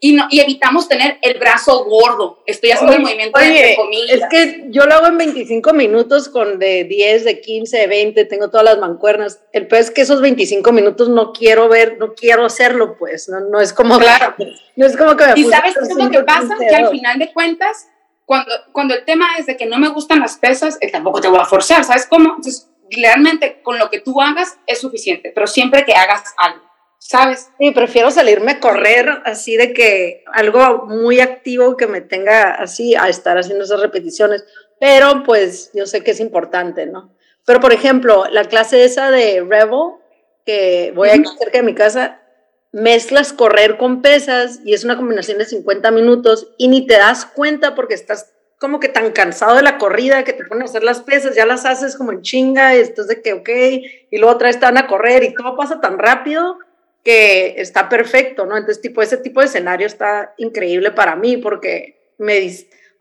Y, 0.03 0.11
no, 0.11 0.27
y 0.29 0.41
evitamos 0.41 0.89
tener 0.89 1.17
el 1.21 1.39
brazo 1.39 1.85
gordo. 1.85 2.43
Estoy 2.45 2.71
haciendo 2.71 2.97
el 2.97 3.03
movimiento 3.03 3.39
de 3.39 3.73
comillas. 3.77 4.19
Es 4.19 4.23
que 4.29 4.65
yo 4.67 4.85
lo 4.85 4.95
hago 4.95 5.07
en 5.07 5.17
25 5.17 5.71
minutos 5.71 6.27
con 6.27 6.59
de 6.59 6.83
10, 6.83 7.23
de 7.23 7.39
15, 7.39 7.77
de 7.77 7.87
20, 7.87 8.25
tengo 8.25 8.49
todas 8.49 8.65
las 8.65 8.79
mancuernas. 8.79 9.39
El 9.53 9.65
peor 9.67 9.81
es 9.81 9.91
que 9.91 10.01
esos 10.01 10.19
25 10.19 10.73
minutos 10.73 11.07
no 11.07 11.31
quiero 11.31 11.69
ver, 11.69 11.99
no 11.99 12.15
quiero 12.15 12.43
hacerlo, 12.43 12.97
pues. 12.99 13.29
No, 13.29 13.39
no 13.49 13.61
es 13.61 13.71
como. 13.71 13.97
Claro. 13.97 14.35
No 14.75 14.85
es 14.85 14.97
como 14.97 15.15
que 15.15 15.25
me 15.25 15.39
¿Y 15.39 15.45
sabes 15.45 15.73
qué 15.73 15.85
es 15.85 15.95
lo 15.95 16.11
que 16.11 16.23
pasa? 16.23 16.53
Que 16.59 16.75
al 16.75 16.89
final 16.89 17.17
de 17.17 17.31
cuentas, 17.31 17.87
cuando, 18.25 18.51
cuando 18.73 18.95
el 18.95 19.05
tema 19.05 19.37
es 19.39 19.45
de 19.45 19.55
que 19.55 19.67
no 19.67 19.79
me 19.79 19.87
gustan 19.87 20.19
las 20.19 20.35
pesas, 20.35 20.77
eh, 20.81 20.91
tampoco 20.91 21.21
te 21.21 21.29
voy 21.29 21.39
a 21.39 21.45
forzar, 21.45 21.85
¿sabes 21.85 22.07
cómo? 22.07 22.35
Entonces, 22.35 22.67
realmente 22.91 23.61
con 23.63 23.79
lo 23.79 23.89
que 23.89 24.01
tú 24.01 24.19
hagas 24.19 24.57
es 24.67 24.81
suficiente, 24.81 25.31
pero 25.33 25.47
siempre 25.47 25.85
que 25.85 25.93
hagas 25.93 26.25
algo. 26.37 26.72
¿Sabes? 27.05 27.49
Sí, 27.59 27.71
prefiero 27.71 28.11
salirme 28.11 28.53
a 28.53 28.59
correr 28.59 29.09
así 29.25 29.57
de 29.57 29.73
que 29.73 30.23
algo 30.31 30.85
muy 30.87 31.19
activo 31.19 31.75
que 31.75 31.85
me 31.85 31.99
tenga 31.99 32.55
así 32.55 32.95
a 32.95 33.09
estar 33.09 33.37
haciendo 33.37 33.65
esas 33.65 33.81
repeticiones, 33.81 34.45
pero 34.79 35.23
pues 35.23 35.71
yo 35.73 35.85
sé 35.85 36.01
que 36.01 36.11
es 36.11 36.19
importante, 36.19 36.85
¿no? 36.85 37.13
Pero 37.45 37.59
por 37.59 37.73
ejemplo, 37.73 38.23
la 38.31 38.45
clase 38.45 38.85
esa 38.85 39.11
de 39.11 39.45
Rebel, 39.47 39.95
que 40.45 40.93
voy 40.95 41.09
aquí 41.09 41.25
cerca 41.37 41.57
de 41.57 41.63
mi 41.63 41.75
casa, 41.75 42.21
mezclas 42.71 43.33
correr 43.33 43.77
con 43.77 44.01
pesas 44.01 44.61
y 44.63 44.73
es 44.73 44.85
una 44.85 44.95
combinación 44.95 45.37
de 45.37 45.45
50 45.45 45.91
minutos 45.91 46.53
y 46.57 46.69
ni 46.69 46.87
te 46.87 46.97
das 46.97 47.25
cuenta 47.25 47.75
porque 47.75 47.95
estás 47.95 48.33
como 48.59 48.79
que 48.79 48.87
tan 48.87 49.11
cansado 49.11 49.57
de 49.57 49.61
la 49.61 49.77
corrida 49.77 50.23
que 50.23 50.31
te 50.31 50.45
ponen 50.45 50.61
a 50.61 50.65
hacer 50.65 50.83
las 50.83 51.01
pesas, 51.01 51.35
ya 51.35 51.45
las 51.45 51.65
haces 51.65 51.97
como 51.97 52.13
en 52.13 52.21
chinga 52.21 52.77
y 52.77 52.79
estás 52.79 53.09
de 53.09 53.21
que, 53.21 53.33
ok, 53.33 53.49
y 54.09 54.17
luego 54.17 54.33
otra 54.33 54.47
vez 54.47 54.57
te 54.57 54.65
van 54.65 54.77
a 54.77 54.87
correr 54.87 55.23
y 55.25 55.33
todo 55.33 55.57
pasa 55.57 55.81
tan 55.81 55.99
rápido 55.99 56.59
que 57.03 57.55
está 57.57 57.89
perfecto, 57.89 58.45
¿no? 58.45 58.57
Entonces, 58.57 58.81
tipo, 58.81 59.01
ese 59.01 59.17
tipo 59.17 59.41
de 59.41 59.47
escenario 59.47 59.85
está 59.85 60.33
increíble 60.37 60.91
para 60.91 61.15
mí 61.15 61.37
porque 61.37 62.13
me 62.17 62.39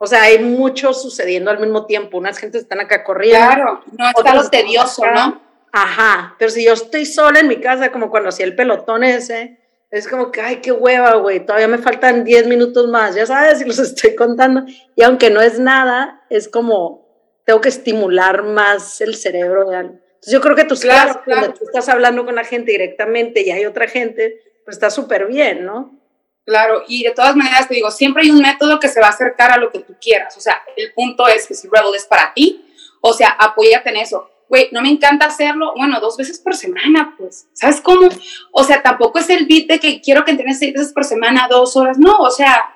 o 0.05 0.07
sea, 0.09 0.23
hay 0.23 0.41
mucho 0.41 0.93
sucediendo 0.95 1.49
al 1.49 1.61
mismo 1.61 1.87
tiempo. 1.87 2.19
Unas 2.19 2.37
gentes 2.37 2.63
están 2.63 2.81
acá 2.81 3.05
corriendo. 3.05 3.47
Claro, 3.47 3.85
no 3.97 4.09
está 4.09 4.35
lo 4.35 4.51
tedioso, 4.51 5.05
¿no? 5.07 5.41
Ajá, 5.71 6.35
pero 6.41 6.51
si 6.51 6.65
yo 6.65 6.73
estoy 6.73 7.07
sola 7.07 7.39
en 7.39 7.47
mi 7.47 7.61
casa, 7.61 7.93
como 7.93 8.11
cuando 8.11 8.31
hacía 8.31 8.45
el 8.45 8.57
pelotón 8.57 9.05
ese, 9.05 9.61
es 9.93 10.09
como 10.09 10.33
que, 10.33 10.41
ay, 10.41 10.57
qué 10.57 10.73
hueva, 10.73 11.15
güey, 11.15 11.47
todavía 11.47 11.69
me 11.69 11.79
faltan 11.79 12.25
10 12.25 12.49
minutos 12.49 12.89
más, 12.89 13.15
ya 13.15 13.27
sabes, 13.27 13.61
y 13.63 13.65
los 13.65 13.79
estoy 13.79 14.17
contando. 14.17 14.65
Y 14.97 15.05
aunque 15.05 15.31
no 15.31 15.41
es 15.41 15.61
nada, 15.61 16.25
es 16.31 16.49
como, 16.49 17.07
tengo 17.45 17.61
que 17.61 17.69
estimular 17.69 18.43
más 18.43 19.01
el 19.01 19.15
cerebro 19.15 19.71
de 19.71 19.77
algo 19.77 20.02
yo 20.31 20.41
creo 20.41 20.55
que 20.55 20.65
tus 20.65 20.81
claro, 20.81 21.21
clases, 21.21 21.23
cuando 21.25 21.55
tú 21.55 21.65
estás 21.65 21.89
hablando 21.89 22.25
con 22.25 22.35
la 22.35 22.45
gente 22.45 22.73
directamente 22.73 23.43
y 23.43 23.51
hay 23.51 23.65
otra 23.65 23.89
gente, 23.89 24.41
pues 24.65 24.77
está 24.77 24.91
súper 24.91 25.27
bien, 25.27 25.65
¿no? 25.65 25.99
Claro, 26.45 26.83
y 26.89 27.05
de 27.05 27.13
todas 27.13 27.37
maneras 27.37 27.69
te 27.69 27.75
digo, 27.75 27.91
siempre 27.91 28.25
hay 28.25 28.31
un 28.31 28.41
método 28.41 28.81
que 28.81 28.89
se 28.89 29.01
va 29.01 29.07
a 29.07 29.11
acercar 29.11 29.53
a 29.53 29.59
lo 29.59 29.71
que 29.71 29.79
tú 29.79 29.95
quieras. 30.01 30.37
O 30.37 30.41
sea, 30.41 30.63
el 30.77 30.93
punto 30.93 31.27
es 31.29 31.47
que 31.47 31.55
si 31.55 31.69
Rebel 31.69 31.95
es 31.95 32.05
para 32.05 32.33
ti, 32.35 32.65
o 33.01 33.13
sea, 33.13 33.31
apóyate 33.31 33.91
en 33.91 33.97
eso. 33.97 34.29
Güey, 34.49 34.69
no 34.73 34.83
me 34.83 34.91
encanta 34.91 35.27
hacerlo, 35.27 35.73
bueno, 35.77 35.99
dos 36.01 36.17
veces 36.17 36.39
por 36.39 36.55
semana, 36.55 37.15
pues, 37.17 37.49
¿sabes 37.55 37.81
cómo? 37.81 38.09
O 38.51 38.65
sea, 38.65 38.83
tampoco 38.83 39.19
es 39.19 39.31
el 39.31 39.47
beat 39.47 39.67
de 39.67 39.81
que 39.81 40.01
quiero 40.03 40.25
que 40.25 40.33
entrenes 40.33 40.59
seis 40.59 40.75
veces 40.75 40.93
por 40.93 41.05
semana, 41.05 41.47
dos 41.49 41.75
horas, 41.77 41.99
no, 41.99 42.19
o 42.19 42.31
sea, 42.31 42.72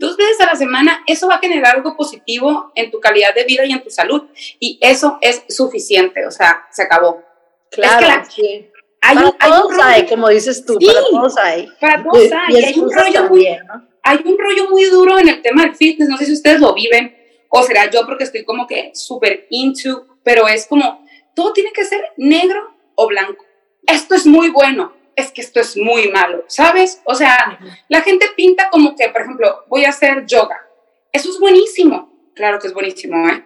dos 0.00 0.16
veces 0.16 0.40
a 0.40 0.46
la 0.46 0.56
semana, 0.56 1.04
eso 1.06 1.28
va 1.28 1.34
a 1.34 1.38
generar 1.38 1.76
algo 1.76 1.94
positivo 1.94 2.72
en 2.74 2.90
tu 2.90 2.98
calidad 3.00 3.34
de 3.34 3.44
vida 3.44 3.66
y 3.66 3.72
en 3.72 3.84
tu 3.84 3.90
salud. 3.90 4.24
Y 4.58 4.78
eso 4.80 5.18
es 5.20 5.44
suficiente, 5.48 6.26
o 6.26 6.30
sea, 6.30 6.66
se 6.72 6.82
acabó. 6.82 7.22
Claro, 7.70 8.24
sí. 8.28 8.66
Hay 9.02 9.14
para 9.14 9.28
un, 9.28 9.38
todos 9.38 9.78
hay, 9.82 10.06
como 10.06 10.28
dices 10.28 10.64
tú, 10.64 10.78
para 10.84 11.00
todos 11.10 11.36
hay. 11.36 11.68
Para 11.80 12.02
todos 12.02 12.32
hay. 12.32 12.54
Y 12.54 12.64
hay 12.64 12.78
un, 12.78 12.90
rollo 12.90 13.28
muy, 13.28 13.46
hay 14.02 14.20
un 14.24 14.38
rollo 14.38 14.70
muy 14.70 14.84
duro 14.86 15.18
en 15.18 15.28
el 15.28 15.42
tema 15.42 15.62
del 15.62 15.76
fitness, 15.76 16.08
no 16.08 16.16
sé 16.16 16.26
si 16.26 16.32
ustedes 16.32 16.60
lo 16.60 16.74
viven, 16.74 17.16
o 17.50 17.62
será 17.62 17.90
yo 17.90 18.04
porque 18.06 18.24
estoy 18.24 18.44
como 18.44 18.66
que 18.66 18.90
súper 18.94 19.46
into, 19.50 20.06
pero 20.22 20.48
es 20.48 20.66
como, 20.66 21.06
todo 21.34 21.52
tiene 21.52 21.72
que 21.72 21.84
ser 21.84 22.02
negro 22.16 22.74
o 22.94 23.06
blanco. 23.06 23.44
Esto 23.86 24.14
es 24.14 24.26
muy 24.26 24.50
bueno, 24.50 24.92
es 25.20 25.32
que 25.32 25.40
esto 25.40 25.60
es 25.60 25.76
muy 25.76 26.08
malo, 26.08 26.44
¿sabes? 26.48 27.00
O 27.04 27.14
sea, 27.14 27.58
la 27.88 28.00
gente 28.02 28.26
pinta 28.36 28.68
como 28.70 28.94
que, 28.96 29.08
por 29.08 29.22
ejemplo, 29.22 29.64
voy 29.68 29.84
a 29.84 29.90
hacer 29.90 30.26
yoga. 30.26 30.66
Eso 31.12 31.30
es 31.30 31.38
buenísimo. 31.38 32.10
Claro 32.34 32.58
que 32.58 32.68
es 32.68 32.74
buenísimo, 32.74 33.28
¿eh? 33.28 33.44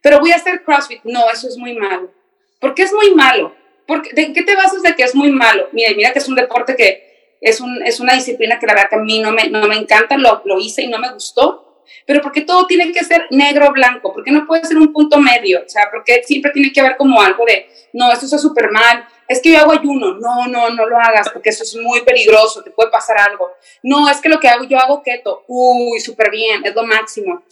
Pero 0.00 0.20
voy 0.20 0.32
a 0.32 0.36
hacer 0.36 0.62
CrossFit. 0.64 1.00
No, 1.04 1.30
eso 1.30 1.48
es 1.48 1.56
muy 1.56 1.74
malo. 1.74 2.12
¿Por 2.58 2.74
qué 2.74 2.82
es 2.82 2.92
muy 2.92 3.14
malo? 3.14 3.54
Porque, 3.86 4.10
¿De 4.12 4.32
qué 4.32 4.42
te 4.42 4.54
basas 4.54 4.82
de 4.82 4.94
que 4.94 5.02
es 5.02 5.14
muy 5.14 5.30
malo? 5.30 5.68
Mira, 5.72 5.90
mira 5.96 6.12
que 6.12 6.20
es 6.20 6.28
un 6.28 6.36
deporte 6.36 6.76
que 6.76 7.36
es, 7.40 7.60
un, 7.60 7.82
es 7.84 8.00
una 8.00 8.14
disciplina 8.14 8.58
que 8.58 8.66
la 8.66 8.74
verdad 8.74 8.90
que 8.90 8.96
a 8.96 9.00
mí 9.00 9.18
no 9.18 9.32
me, 9.32 9.48
no 9.48 9.66
me 9.66 9.76
encanta, 9.76 10.16
lo, 10.16 10.42
lo 10.44 10.58
hice 10.58 10.82
y 10.82 10.88
no 10.88 10.98
me 10.98 11.12
gustó, 11.12 11.84
pero 12.06 12.20
porque 12.22 12.42
todo 12.42 12.66
tiene 12.66 12.92
que 12.92 13.04
ser 13.04 13.26
negro 13.30 13.68
o 13.68 13.72
blanco, 13.72 14.12
porque 14.12 14.30
no 14.30 14.46
puede 14.46 14.64
ser 14.64 14.76
un 14.76 14.92
punto 14.92 15.18
medio, 15.18 15.62
o 15.64 15.68
sea, 15.68 15.88
porque 15.90 16.22
siempre 16.24 16.52
tiene 16.52 16.72
que 16.72 16.80
haber 16.80 16.96
como 16.96 17.20
algo 17.20 17.44
de, 17.46 17.68
no, 17.92 18.12
esto 18.12 18.26
está 18.26 18.38
súper 18.38 18.70
mal, 18.70 19.06
es 19.30 19.40
que 19.40 19.52
yo 19.52 19.60
hago 19.60 19.70
ayuno, 19.70 20.14
no, 20.14 20.48
no, 20.48 20.70
no 20.70 20.86
lo 20.86 20.98
hagas, 20.98 21.30
porque 21.30 21.50
eso 21.50 21.62
es 21.62 21.76
muy 21.76 22.00
peligroso, 22.00 22.64
te 22.64 22.72
puede 22.72 22.90
pasar 22.90 23.16
algo, 23.16 23.52
no, 23.80 24.10
es 24.10 24.20
que 24.20 24.28
lo 24.28 24.40
que 24.40 24.48
hago, 24.48 24.64
yo 24.64 24.76
hago 24.76 25.04
keto, 25.04 25.44
uy, 25.46 26.00
súper 26.00 26.32
bien, 26.32 26.66
es 26.66 26.74
lo 26.74 26.82
máximo. 26.82 27.44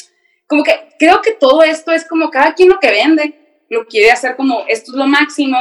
Como 0.49 0.65
que 0.65 0.89
creo 0.99 1.23
que 1.23 1.35
todo 1.35 1.63
esto 1.63 1.93
es 1.93 2.05
como 2.05 2.31
cada 2.31 2.53
quien 2.55 2.69
lo 2.69 2.81
que 2.81 2.91
vende, 2.91 3.63
lo 3.69 3.87
quiere 3.87 4.11
hacer 4.11 4.35
como 4.35 4.65
esto 4.67 4.91
es 4.91 4.97
lo 4.97 5.07
máximo, 5.07 5.57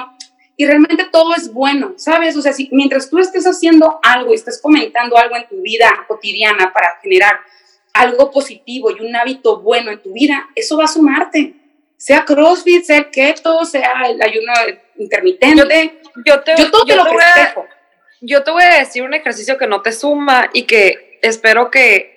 y 0.55 0.65
realmente 0.65 1.05
todo 1.11 1.35
es 1.35 1.53
bueno, 1.53 1.93
¿sabes? 1.97 2.35
O 2.35 2.41
sea, 2.41 2.51
si 2.51 2.67
mientras 2.71 3.11
tú 3.11 3.19
estés 3.19 3.45
haciendo 3.45 3.99
algo 4.01 4.31
y 4.31 4.35
estés 4.37 4.59
comentando 4.59 5.17
algo 5.17 5.35
en 5.35 5.47
tu 5.47 5.61
vida 5.61 5.87
cotidiana 6.07 6.73
para 6.73 6.97
generar 6.99 7.39
algo 7.93 8.31
positivo 8.31 8.89
y 8.89 9.05
un 9.05 9.15
hábito 9.15 9.61
bueno 9.61 9.91
en 9.91 10.01
tu 10.01 10.13
vida, 10.13 10.49
eso 10.55 10.77
va 10.77 10.85
a 10.85 10.87
sumarte. 10.87 11.53
Sea 11.97 12.25
CrossFit, 12.25 12.83
sea 12.83 13.09
keto, 13.09 13.65
sea 13.65 14.03
el 14.07 14.21
ayuno 14.21 14.53
intermitente. 14.97 15.55
Yo, 15.55 15.67
te, 15.67 16.55
yo, 16.55 16.71
te, 16.71 16.95
voy 16.95 17.23
a, 17.23 17.55
yo 18.21 18.43
te 18.43 18.51
voy 18.51 18.63
a 18.63 18.79
decir 18.79 19.03
un 19.03 19.13
ejercicio 19.13 19.57
que 19.57 19.67
no 19.67 19.81
te 19.81 19.91
suma 19.91 20.49
y 20.53 20.63
que 20.63 21.19
espero 21.21 21.71
que... 21.71 22.15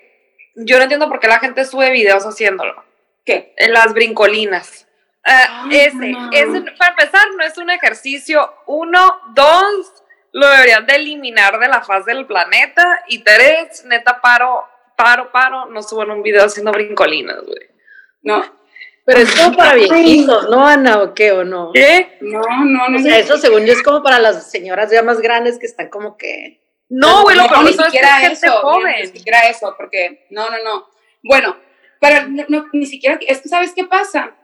Yo 0.55 0.77
no 0.77 0.83
entiendo 0.83 1.09
por 1.09 1.21
qué 1.21 1.29
la 1.29 1.39
gente 1.39 1.65
sube 1.65 1.91
videos 1.91 2.25
haciéndolo. 2.25 2.85
¿Qué? 3.25 3.55
Las 3.69 3.95
brincolinas. 3.95 4.87
Uh, 5.27 5.71
ese, 5.71 6.63
para 6.79 6.93
empezar, 6.93 7.27
no 7.37 7.45
es 7.45 7.57
un 7.57 7.71
ejercicio. 7.71 8.53
Uno, 8.67 9.21
dos, 9.35 10.03
lo 10.33 10.49
deberían 10.49 10.87
de 10.87 10.97
eliminar 10.97 11.59
de 11.59 11.69
la 11.69 11.83
faz 11.83 12.05
del 12.05 12.27
planeta. 12.27 13.05
Y 13.09 13.21
tres, 13.21 13.85
neta, 13.87 14.21
paro 14.21 14.67
paro, 15.01 15.31
paro, 15.33 15.67
no 15.67 15.83
suban 15.83 16.11
un 16.11 16.23
video 16.23 16.45
haciendo 16.45 16.73
brincolinas, 16.73 17.43
güey. 17.43 17.71
No. 18.23 18.45
Pero 19.11 19.23
es 19.23 19.35
como 19.35 19.57
para 19.57 19.75
viejitos, 19.75 20.49
¿no, 20.49 20.65
Ana? 20.65 21.03
¿O 21.03 21.15
qué? 21.15 21.33
¿O 21.33 21.43
no? 21.43 21.73
¿Qué? 21.75 22.17
No, 22.21 22.41
no, 22.41 22.89
no. 22.89 22.99
O 22.99 23.03
sea, 23.03 23.19
eso 23.19 23.37
según 23.39 23.67
yo 23.67 23.73
es 23.73 23.83
como 23.83 24.05
para 24.05 24.21
las 24.21 24.49
señoras 24.49 24.91
ya 24.91 25.03
más 25.03 25.21
grandes 25.21 25.59
que 25.59 25.67
están 25.67 25.89
como 25.89 26.17
que... 26.17 26.61
No, 26.89 27.23
güey, 27.23 27.37
no, 27.37 27.47
no, 27.49 27.63
ni 27.65 27.73
siquiera 27.73 28.23
eso, 28.31 28.53
joven. 28.63 28.95
Ni 29.01 29.07
siquiera 29.09 29.49
eso, 29.49 29.75
porque 29.77 30.27
no, 30.31 30.49
no, 30.49 30.63
no. 30.63 30.87
Bueno, 31.25 31.57
para, 32.01 32.27
no, 32.29 32.67
ni 32.73 32.87
siquiera, 32.87 33.19
es 33.27 33.41
que 33.41 33.49
¿sabes 33.49 33.73
qué 33.75 33.85
pasa? 33.85 34.37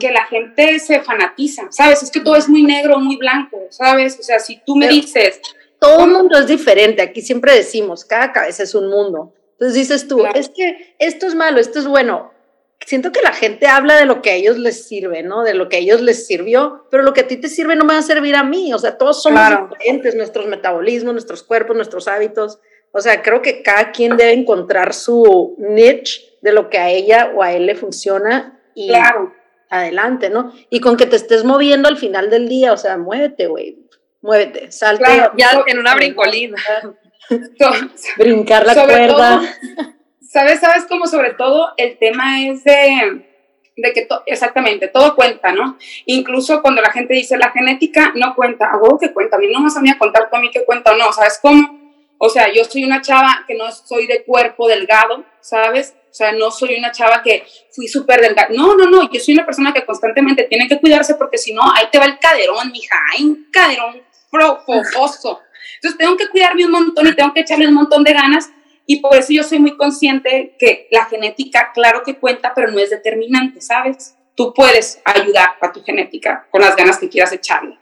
Que 0.00 0.10
la 0.10 0.24
gente 0.26 0.80
se 0.80 1.00
fanatiza, 1.00 1.68
¿sabes? 1.70 2.02
Es 2.02 2.10
que 2.10 2.20
todo 2.20 2.34
es 2.34 2.48
muy 2.48 2.64
negro, 2.64 2.98
muy 2.98 3.16
blanco, 3.16 3.66
¿sabes? 3.70 4.18
O 4.18 4.22
sea, 4.22 4.40
si 4.40 4.60
tú 4.64 4.74
me 4.74 4.88
dices... 4.88 5.40
Todo 5.80 6.06
el 6.06 6.10
mundo 6.10 6.38
es 6.38 6.48
diferente, 6.48 7.02
aquí 7.02 7.22
siempre 7.22 7.54
decimos, 7.54 8.04
cada 8.04 8.32
cabeza 8.32 8.64
es 8.64 8.74
un 8.74 8.90
mundo. 8.90 9.32
Entonces 9.52 9.74
dices 9.74 10.08
tú, 10.08 10.26
es 10.34 10.48
que 10.48 10.96
esto 10.98 11.28
es 11.28 11.36
malo, 11.36 11.60
esto 11.60 11.78
es 11.78 11.86
bueno. 11.86 12.32
Siento 12.86 13.12
que 13.12 13.20
la 13.20 13.32
gente 13.32 13.66
habla 13.66 13.96
de 13.96 14.06
lo 14.06 14.22
que 14.22 14.30
a 14.30 14.34
ellos 14.34 14.56
les 14.56 14.86
sirve, 14.86 15.22
¿no? 15.22 15.42
De 15.42 15.54
lo 15.54 15.68
que 15.68 15.76
a 15.76 15.78
ellos 15.80 16.00
les 16.00 16.26
sirvió, 16.26 16.86
pero 16.90 17.02
lo 17.02 17.12
que 17.12 17.22
a 17.22 17.26
ti 17.26 17.36
te 17.36 17.48
sirve 17.48 17.76
no 17.76 17.84
me 17.84 17.92
va 17.92 17.98
a 17.98 18.02
servir 18.02 18.34
a 18.34 18.44
mí. 18.44 18.72
O 18.72 18.78
sea, 18.78 18.96
todos 18.96 19.22
somos 19.22 19.42
diferentes, 19.70 20.14
nuestros 20.14 20.46
metabolismos, 20.46 21.12
nuestros 21.12 21.42
cuerpos, 21.42 21.76
nuestros 21.76 22.08
hábitos. 22.08 22.60
O 22.92 23.00
sea, 23.00 23.22
creo 23.22 23.42
que 23.42 23.62
cada 23.62 23.92
quien 23.92 24.16
debe 24.16 24.32
encontrar 24.32 24.94
su 24.94 25.56
niche 25.58 26.22
de 26.40 26.52
lo 26.52 26.70
que 26.70 26.78
a 26.78 26.88
ella 26.88 27.32
o 27.34 27.42
a 27.42 27.52
él 27.52 27.66
le 27.66 27.74
funciona 27.74 28.58
y 28.74 28.92
adelante, 29.68 30.30
¿no? 30.30 30.52
Y 30.70 30.80
con 30.80 30.96
que 30.96 31.06
te 31.06 31.16
estés 31.16 31.44
moviendo 31.44 31.88
al 31.88 31.98
final 31.98 32.30
del 32.30 32.48
día, 32.48 32.72
o 32.72 32.76
sea, 32.76 32.96
muévete, 32.96 33.48
güey, 33.48 33.78
muévete, 34.22 34.72
salte. 34.72 35.04
ya 35.36 35.62
en 35.66 35.78
una 35.78 35.94
brincolina. 35.94 36.56
Brincar 38.16 38.66
la 38.66 38.74
cuerda. 38.74 39.42
¿Sabes? 40.28 40.60
¿Sabes 40.60 40.84
cómo 40.86 41.06
sobre 41.06 41.32
todo 41.32 41.72
el 41.78 41.96
tema 41.96 42.42
es 42.42 42.62
de, 42.62 43.24
de 43.76 43.92
que 43.94 44.06
exactamente 44.26 44.88
todo 44.88 45.16
cuenta, 45.16 45.52
¿no? 45.52 45.78
Incluso 46.04 46.60
cuando 46.60 46.82
la 46.82 46.90
gente 46.90 47.14
dice 47.14 47.38
la 47.38 47.50
genética 47.50 48.12
no 48.14 48.34
cuenta, 48.34 48.66
a 48.70 48.76
huevo 48.76 48.98
que 48.98 49.14
cuenta, 49.14 49.36
a 49.36 49.38
mí 49.38 49.46
no 49.50 49.60
me 49.60 49.64
vas 49.64 49.76
a 49.78 49.80
a 49.80 49.98
contar 49.98 50.28
a 50.30 50.38
mí 50.38 50.50
qué 50.52 50.66
cuenta 50.66 50.92
o 50.92 50.96
no, 50.96 51.10
¿sabes 51.14 51.38
cómo? 51.40 51.78
O 52.18 52.28
sea, 52.28 52.52
yo 52.52 52.62
soy 52.64 52.84
una 52.84 53.00
chava 53.00 53.44
que 53.46 53.54
no 53.54 53.72
soy 53.72 54.06
de 54.06 54.22
cuerpo 54.24 54.68
delgado, 54.68 55.24
¿sabes? 55.40 55.94
O 56.10 56.14
sea, 56.14 56.32
no 56.32 56.50
soy 56.50 56.74
una 56.76 56.92
chava 56.92 57.22
que 57.22 57.46
fui 57.70 57.88
súper 57.88 58.20
delgada. 58.20 58.48
No, 58.50 58.76
no, 58.76 58.84
no, 58.84 59.10
yo 59.10 59.20
soy 59.20 59.32
una 59.32 59.46
persona 59.46 59.72
que 59.72 59.86
constantemente 59.86 60.44
tiene 60.44 60.68
que 60.68 60.78
cuidarse 60.78 61.14
porque 61.14 61.38
si 61.38 61.54
no, 61.54 61.62
ahí 61.74 61.86
te 61.90 61.98
va 61.98 62.04
el 62.04 62.18
caderón, 62.18 62.70
mija, 62.70 62.96
hay 63.14 63.24
un 63.24 63.48
caderón 63.50 64.02
fogoso. 64.30 65.40
Entonces 65.76 65.96
tengo 65.96 66.16
que 66.18 66.28
cuidarme 66.28 66.66
un 66.66 66.72
montón 66.72 67.06
y 67.06 67.14
tengo 67.14 67.32
que 67.32 67.40
echarle 67.40 67.68
un 67.68 67.74
montón 67.74 68.04
de 68.04 68.12
ganas 68.12 68.50
y 68.90 69.00
por 69.00 69.14
eso 69.16 69.34
yo 69.34 69.44
soy 69.44 69.58
muy 69.58 69.76
consciente 69.76 70.56
que 70.58 70.88
la 70.90 71.04
genética, 71.04 71.72
claro 71.74 72.02
que 72.02 72.18
cuenta, 72.18 72.54
pero 72.54 72.72
no 72.72 72.78
es 72.78 72.88
determinante, 72.88 73.60
¿sabes? 73.60 74.16
Tú 74.34 74.54
puedes 74.54 75.02
ayudar 75.04 75.50
a 75.60 75.70
tu 75.70 75.82
genética 75.82 76.48
con 76.50 76.62
las 76.62 76.74
ganas 76.74 76.96
que 76.96 77.10
quieras 77.10 77.30
echarle. 77.34 77.78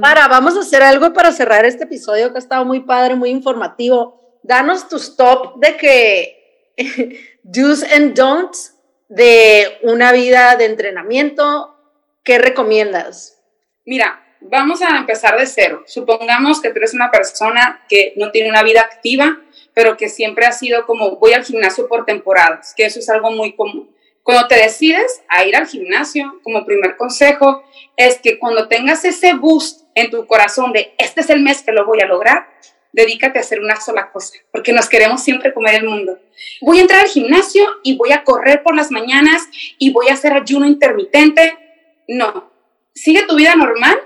Para, 0.00 0.28
vamos 0.28 0.56
a 0.56 0.60
hacer 0.60 0.82
algo 0.82 1.12
para 1.12 1.32
cerrar 1.32 1.66
este 1.66 1.84
episodio 1.84 2.30
que 2.30 2.36
ha 2.36 2.38
estado 2.38 2.64
muy 2.64 2.80
padre, 2.80 3.14
muy 3.14 3.28
informativo. 3.28 4.38
Danos 4.42 4.88
tus 4.88 5.16
top 5.16 5.58
de 5.58 5.76
que 5.76 6.70
do's 7.42 7.82
and 7.82 8.14
don'ts 8.16 8.74
de 9.10 9.80
una 9.82 10.12
vida 10.12 10.56
de 10.56 10.64
entrenamiento. 10.64 11.76
¿Qué 12.24 12.38
recomiendas? 12.38 13.38
Mira, 13.84 14.22
vamos 14.40 14.80
a 14.80 14.96
empezar 14.96 15.38
de 15.38 15.46
cero. 15.46 15.82
Supongamos 15.86 16.62
que 16.62 16.70
tú 16.70 16.78
eres 16.78 16.94
una 16.94 17.10
persona 17.10 17.84
que 17.86 18.14
no 18.16 18.30
tiene 18.30 18.48
una 18.48 18.62
vida 18.62 18.80
activa, 18.80 19.38
pero 19.74 19.96
que 19.96 20.08
siempre 20.08 20.46
ha 20.46 20.52
sido 20.52 20.86
como 20.86 21.16
voy 21.16 21.32
al 21.32 21.44
gimnasio 21.44 21.88
por 21.88 22.04
temporadas, 22.04 22.74
que 22.76 22.84
eso 22.84 22.98
es 22.98 23.08
algo 23.08 23.30
muy 23.30 23.54
común. 23.54 23.90
Cuando 24.22 24.46
te 24.46 24.54
decides 24.54 25.22
a 25.28 25.44
ir 25.44 25.56
al 25.56 25.66
gimnasio, 25.66 26.40
como 26.44 26.64
primer 26.64 26.96
consejo, 26.96 27.64
es 27.96 28.18
que 28.18 28.38
cuando 28.38 28.68
tengas 28.68 29.04
ese 29.04 29.34
boost 29.34 29.82
en 29.94 30.10
tu 30.10 30.26
corazón 30.26 30.72
de 30.72 30.94
este 30.98 31.22
es 31.22 31.30
el 31.30 31.40
mes 31.40 31.62
que 31.62 31.72
lo 31.72 31.84
voy 31.86 32.00
a 32.00 32.06
lograr, 32.06 32.48
dedícate 32.92 33.38
a 33.38 33.42
hacer 33.42 33.60
una 33.60 33.80
sola 33.80 34.12
cosa, 34.12 34.34
porque 34.52 34.72
nos 34.72 34.88
queremos 34.88 35.22
siempre 35.22 35.52
comer 35.52 35.76
el 35.76 35.88
mundo. 35.88 36.20
Voy 36.60 36.78
a 36.78 36.82
entrar 36.82 37.00
al 37.00 37.08
gimnasio 37.08 37.64
y 37.82 37.96
voy 37.96 38.12
a 38.12 38.22
correr 38.22 38.62
por 38.62 38.76
las 38.76 38.90
mañanas 38.90 39.48
y 39.78 39.92
voy 39.92 40.08
a 40.08 40.12
hacer 40.12 40.32
ayuno 40.34 40.66
intermitente. 40.66 41.58
No, 42.06 42.52
sigue 42.94 43.22
tu 43.26 43.34
vida 43.34 43.56
normal, 43.56 43.98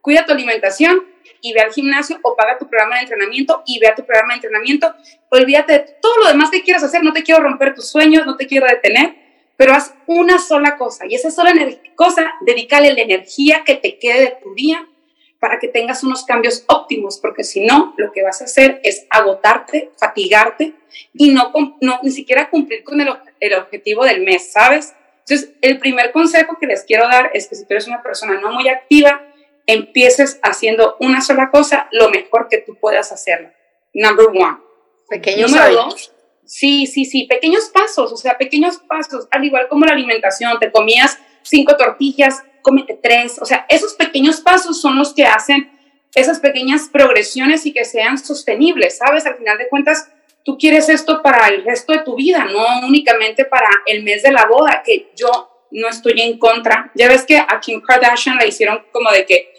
cuida 0.00 0.26
tu 0.26 0.32
alimentación, 0.32 1.06
y 1.42 1.52
ve 1.52 1.60
al 1.60 1.72
gimnasio 1.72 2.18
o 2.22 2.34
paga 2.34 2.56
tu 2.56 2.68
programa 2.68 2.94
de 2.94 3.02
entrenamiento 3.02 3.62
y 3.66 3.78
ve 3.78 3.88
a 3.88 3.94
tu 3.94 4.06
programa 4.06 4.32
de 4.32 4.36
entrenamiento. 4.36 4.94
Olvídate 5.28 5.72
de 5.72 5.78
todo 6.00 6.16
lo 6.22 6.28
demás 6.28 6.50
que 6.50 6.62
quieras 6.62 6.84
hacer. 6.84 7.02
No 7.02 7.12
te 7.12 7.22
quiero 7.22 7.42
romper 7.42 7.74
tus 7.74 7.90
sueños, 7.90 8.24
no 8.24 8.36
te 8.36 8.46
quiero 8.46 8.66
detener, 8.66 9.16
pero 9.56 9.74
haz 9.74 9.92
una 10.06 10.38
sola 10.38 10.76
cosa. 10.76 11.04
Y 11.06 11.16
esa 11.16 11.30
sola 11.30 11.52
cosa, 11.96 12.32
dedícale 12.46 12.94
la 12.94 13.02
energía 13.02 13.64
que 13.66 13.74
te 13.74 13.98
quede 13.98 14.20
de 14.20 14.36
tu 14.42 14.54
día 14.54 14.86
para 15.40 15.58
que 15.58 15.66
tengas 15.66 16.04
unos 16.04 16.24
cambios 16.24 16.64
óptimos, 16.68 17.18
porque 17.18 17.42
si 17.42 17.66
no, 17.66 17.94
lo 17.96 18.12
que 18.12 18.22
vas 18.22 18.40
a 18.40 18.44
hacer 18.44 18.80
es 18.84 19.06
agotarte, 19.10 19.90
fatigarte 19.98 20.74
y 21.12 21.30
no, 21.30 21.52
no 21.80 21.98
ni 22.04 22.12
siquiera 22.12 22.48
cumplir 22.48 22.84
con 22.84 23.00
el, 23.00 23.08
el 23.40 23.54
objetivo 23.54 24.04
del 24.04 24.22
mes, 24.22 24.52
¿sabes? 24.52 24.94
Entonces, 25.18 25.50
el 25.60 25.80
primer 25.80 26.12
consejo 26.12 26.58
que 26.60 26.68
les 26.68 26.84
quiero 26.84 27.08
dar 27.08 27.32
es 27.34 27.48
que 27.48 27.56
si 27.56 27.64
tú 27.64 27.74
eres 27.74 27.88
una 27.88 28.04
persona 28.04 28.40
no 28.40 28.52
muy 28.52 28.68
activa, 28.68 29.20
empieces 29.66 30.38
haciendo 30.42 30.96
una 31.00 31.20
sola 31.20 31.50
cosa 31.50 31.88
lo 31.92 32.10
mejor 32.10 32.48
que 32.48 32.58
tú 32.58 32.76
puedas 32.78 33.12
hacerla. 33.12 33.54
Number 33.94 34.28
one. 34.28 34.58
Pequeños 35.08 35.50
Número 35.50 35.88
sí, 36.44 36.86
sí, 36.86 37.04
sí, 37.04 37.24
pequeños 37.24 37.70
pasos, 37.72 38.12
o 38.12 38.16
sea, 38.16 38.36
pequeños 38.36 38.78
pasos, 38.78 39.26
al 39.30 39.44
igual 39.44 39.68
como 39.68 39.86
la 39.86 39.92
alimentación, 39.92 40.58
te 40.58 40.70
comías 40.70 41.18
cinco 41.42 41.76
tortillas, 41.76 42.42
cómete 42.62 42.98
tres, 43.02 43.38
o 43.40 43.46
sea, 43.46 43.64
esos 43.68 43.94
pequeños 43.94 44.40
pasos 44.40 44.80
son 44.80 44.98
los 44.98 45.14
que 45.14 45.24
hacen 45.24 45.70
esas 46.14 46.40
pequeñas 46.40 46.90
progresiones 46.92 47.64
y 47.64 47.72
que 47.72 47.84
sean 47.84 48.18
sostenibles, 48.18 48.98
¿sabes? 48.98 49.24
Al 49.24 49.36
final 49.36 49.56
de 49.56 49.68
cuentas, 49.68 50.10
tú 50.44 50.58
quieres 50.58 50.90
esto 50.90 51.22
para 51.22 51.48
el 51.48 51.64
resto 51.64 51.92
de 51.92 52.00
tu 52.00 52.16
vida, 52.16 52.44
no 52.44 52.86
únicamente 52.86 53.46
para 53.46 53.68
el 53.86 54.02
mes 54.02 54.22
de 54.22 54.32
la 54.32 54.44
boda, 54.46 54.82
que 54.84 55.10
yo 55.16 55.66
no 55.70 55.88
estoy 55.88 56.20
en 56.20 56.38
contra. 56.38 56.92
Ya 56.94 57.08
ves 57.08 57.24
que 57.24 57.38
a 57.38 57.60
Kim 57.60 57.80
Kardashian 57.80 58.36
la 58.36 58.44
hicieron 58.44 58.84
como 58.92 59.10
de 59.10 59.24
que 59.24 59.51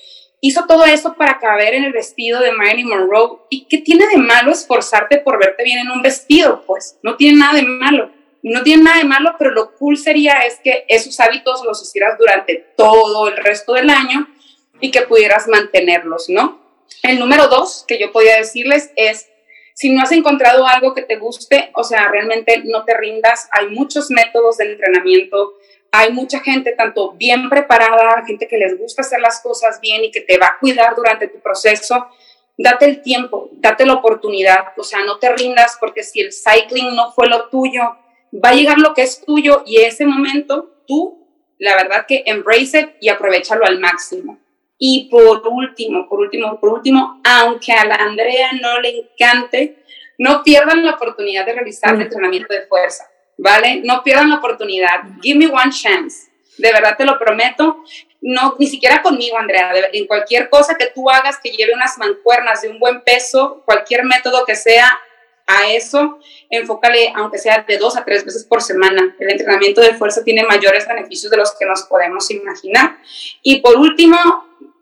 hizo 0.44 0.66
todo 0.68 0.84
eso 0.84 1.14
para 1.14 1.40
caber 1.40 1.74
en 1.74 1.86
el 1.86 1.94
vestido 1.94 2.42
de 2.42 2.52
Marilyn 2.52 2.90
Monroe. 2.90 3.40
¿Y 3.50 3.64
qué 3.64 3.78
tiene 3.78 4.06
de 4.08 4.18
malo 4.18 4.52
esforzarte 4.52 5.20
por 5.20 5.40
verte 5.40 5.64
bien 5.64 5.80
en 5.80 5.90
un 5.90 6.02
vestido? 6.02 6.66
Pues 6.68 6.98
no 7.02 7.16
tiene 7.16 7.40
nada 7.40 7.54
de 7.54 7.62
malo. 7.64 8.12
No 8.42 8.62
tiene 8.62 8.84
nada 8.84 8.98
de 8.98 9.06
malo, 9.06 9.36
pero 9.40 9.52
lo 9.52 9.74
cool 9.76 9.98
sería 9.98 10.42
es 10.42 10.60
que 10.62 10.84
esos 10.90 11.18
hábitos 11.22 11.64
los 11.64 11.82
hicieras 11.82 12.18
durante 12.20 12.56
todo 12.76 13.30
el 13.30 13.38
resto 13.38 13.72
del 13.72 13.90
año 13.90 14.28
y 14.82 14.92
que 14.92 15.04
pudieras 15.04 15.48
mantenerlos, 15.48 16.28
¿no? 16.28 16.60
El 17.04 17.20
número 17.20 17.48
dos 17.48 17.86
que 17.88 17.98
yo 17.98 18.12
podía 18.12 18.36
decirles 18.36 18.92
es, 18.98 19.30
si 19.76 19.92
no 19.92 20.02
has 20.02 20.12
encontrado 20.12 20.68
algo 20.68 20.94
que 20.94 21.04
te 21.04 21.16
guste, 21.16 21.72
o 21.74 21.86
sea, 21.86 22.10
realmente 22.10 22.64
no 22.66 22.84
te 22.84 22.98
rindas, 22.98 23.48
hay 23.52 23.68
muchos 23.68 24.12
métodos 24.12 24.58
de 24.58 24.74
entrenamiento, 24.74 25.54
hay 25.96 26.12
mucha 26.12 26.40
gente, 26.40 26.72
tanto 26.72 27.12
bien 27.12 27.48
preparada, 27.52 28.24
gente 28.26 28.48
que 28.48 28.58
les 28.58 28.80
gusta 28.80 29.04
hacer 29.04 29.22
las 29.22 29.40
cosas 29.42 29.80
bien 29.80 30.04
y 30.04 30.10
que 30.10 30.22
te 30.22 30.40
va 30.40 30.48
a 30.48 30.58
cuidar 30.60 30.96
durante 30.96 31.28
tu 31.28 31.40
proceso. 31.40 32.08
Date 32.58 32.86
el 32.86 33.04
tiempo, 33.04 33.50
date 33.52 33.86
la 33.86 33.94
oportunidad, 33.94 34.74
o 34.76 34.84
sea, 34.84 35.06
no 35.06 35.20
te 35.20 35.32
rindas 35.36 35.78
porque 35.80 36.02
si 36.02 36.20
el 36.20 36.32
cycling 36.34 36.96
no 36.96 37.12
fue 37.12 37.28
lo 37.28 37.48
tuyo, 37.50 37.96
va 38.44 38.50
a 38.50 38.54
llegar 38.56 38.80
lo 38.80 38.96
que 38.96 39.04
es 39.04 39.24
tuyo 39.24 39.62
y 39.68 39.82
ese 39.82 40.08
momento 40.08 40.82
tú, 40.88 41.28
la 41.60 41.76
verdad 41.76 42.08
que 42.08 42.24
embrace 42.26 42.80
it 42.80 42.90
y 43.00 43.10
aprovechalo 43.10 43.64
al 43.64 43.80
máximo. 43.80 44.40
Y 44.80 45.10
por 45.12 45.48
último, 45.48 46.10
por 46.10 46.22
último, 46.22 46.60
por 46.60 46.70
último, 46.70 47.22
aunque 47.24 47.72
a 47.72 47.86
la 47.86 47.96
Andrea 47.96 48.50
no 48.60 48.82
le 48.82 48.98
encante, 48.98 49.84
no 50.18 50.42
pierdan 50.42 50.84
la 50.84 50.96
oportunidad 50.96 51.46
de 51.46 51.54
realizar 51.54 51.94
el 51.94 52.02
entrenamiento 52.02 52.52
de 52.52 52.64
fuerza 52.64 53.13
¿vale? 53.38 53.82
No 53.84 54.04
pierdan 54.04 54.30
la 54.30 54.38
oportunidad. 54.38 55.02
Give 55.22 55.40
me 55.40 55.48
one 55.48 55.72
chance. 55.72 56.32
De 56.58 56.72
verdad 56.72 56.96
te 56.98 57.06
lo 57.06 57.18
prometo. 57.18 57.84
No, 58.22 58.56
ni 58.58 58.68
siquiera 58.68 59.02
conmigo, 59.02 59.38
Andrea. 59.38 59.72
en 59.92 60.08
cualquier 60.08 60.50
cosa 60.50 60.76
que 60.76 60.88
tú 60.88 61.10
hagas 61.10 61.40
que 61.44 61.52
lleve 61.52 61.74
unas 61.74 61.98
mancuernas 61.98 62.62
de 62.62 62.70
un 62.70 62.80
buen 62.80 63.02
peso, 63.02 63.64
cualquier 63.66 64.06
método 64.06 64.46
que 64.46 64.56
sea 64.56 64.98
a 65.46 65.70
eso, 65.74 66.20
enfócale, 66.50 67.12
aunque 67.16 67.38
sea 67.38 67.66
de 67.68 67.78
dos 67.78 67.98
a 67.98 68.06
tres 68.06 68.24
veces 68.24 68.46
por 68.46 68.62
semana. 68.62 69.16
El 69.20 69.30
entrenamiento 69.30 69.82
de 69.82 69.94
fuerza 69.94 70.24
tiene 70.24 70.44
mayores 70.44 70.88
beneficios 70.88 71.30
de 71.30 71.38
los 71.38 71.54
que 71.58 71.66
nos 71.66 71.84
podemos 71.84 72.30
imaginar. 72.32 72.98
Y 73.42 73.60
por 73.60 73.76
último, 73.78 74.18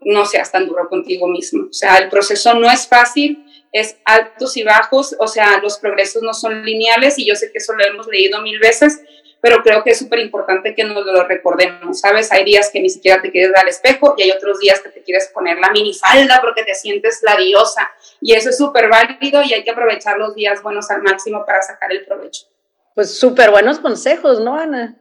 no 0.02 0.24
seas 0.24 0.52
tan 0.52 0.66
duro 0.66 0.88
contigo 0.88 1.26
mismo. 1.26 1.66
O 1.68 1.72
sea, 1.72 1.96
el 1.96 2.08
proceso 2.08 2.54
no 2.54 2.70
es 2.70 2.86
fácil 2.86 3.44
es 3.72 3.96
altos 4.04 4.56
y 4.56 4.62
bajos, 4.62 5.16
o 5.18 5.26
sea, 5.26 5.58
los 5.62 5.78
progresos 5.78 6.22
no 6.22 6.34
son 6.34 6.62
lineales 6.62 7.18
y 7.18 7.26
yo 7.26 7.34
sé 7.34 7.50
que 7.50 7.58
eso 7.58 7.72
lo 7.72 7.84
hemos 7.84 8.06
leído 8.06 8.42
mil 8.42 8.58
veces, 8.58 9.00
pero 9.40 9.62
creo 9.62 9.82
que 9.82 9.90
es 9.90 9.98
súper 9.98 10.20
importante 10.20 10.74
que 10.74 10.84
nos 10.84 11.04
lo 11.04 11.26
recordemos, 11.26 11.98
¿sabes? 11.98 12.30
Hay 12.30 12.44
días 12.44 12.70
que 12.70 12.80
ni 12.80 12.90
siquiera 12.90 13.20
te 13.20 13.32
quieres 13.32 13.50
dar 13.52 13.64
al 13.64 13.70
espejo 13.70 14.14
y 14.16 14.22
hay 14.22 14.30
otros 14.30 14.60
días 14.60 14.80
que 14.80 14.90
te 14.90 15.02
quieres 15.02 15.30
poner 15.34 15.58
la 15.58 15.70
minifalda 15.70 16.40
porque 16.40 16.62
te 16.62 16.74
sientes 16.74 17.20
la 17.22 17.36
diosa 17.36 17.90
y 18.20 18.34
eso 18.34 18.50
es 18.50 18.58
súper 18.58 18.88
válido 18.88 19.42
y 19.42 19.52
hay 19.52 19.64
que 19.64 19.70
aprovechar 19.70 20.18
los 20.18 20.34
días 20.34 20.62
buenos 20.62 20.90
al 20.90 21.02
máximo 21.02 21.44
para 21.44 21.62
sacar 21.62 21.90
el 21.90 22.04
provecho. 22.04 22.46
Pues 22.94 23.18
súper 23.18 23.50
buenos 23.50 23.80
consejos, 23.80 24.38
¿no, 24.38 24.54
Ana? 24.54 24.96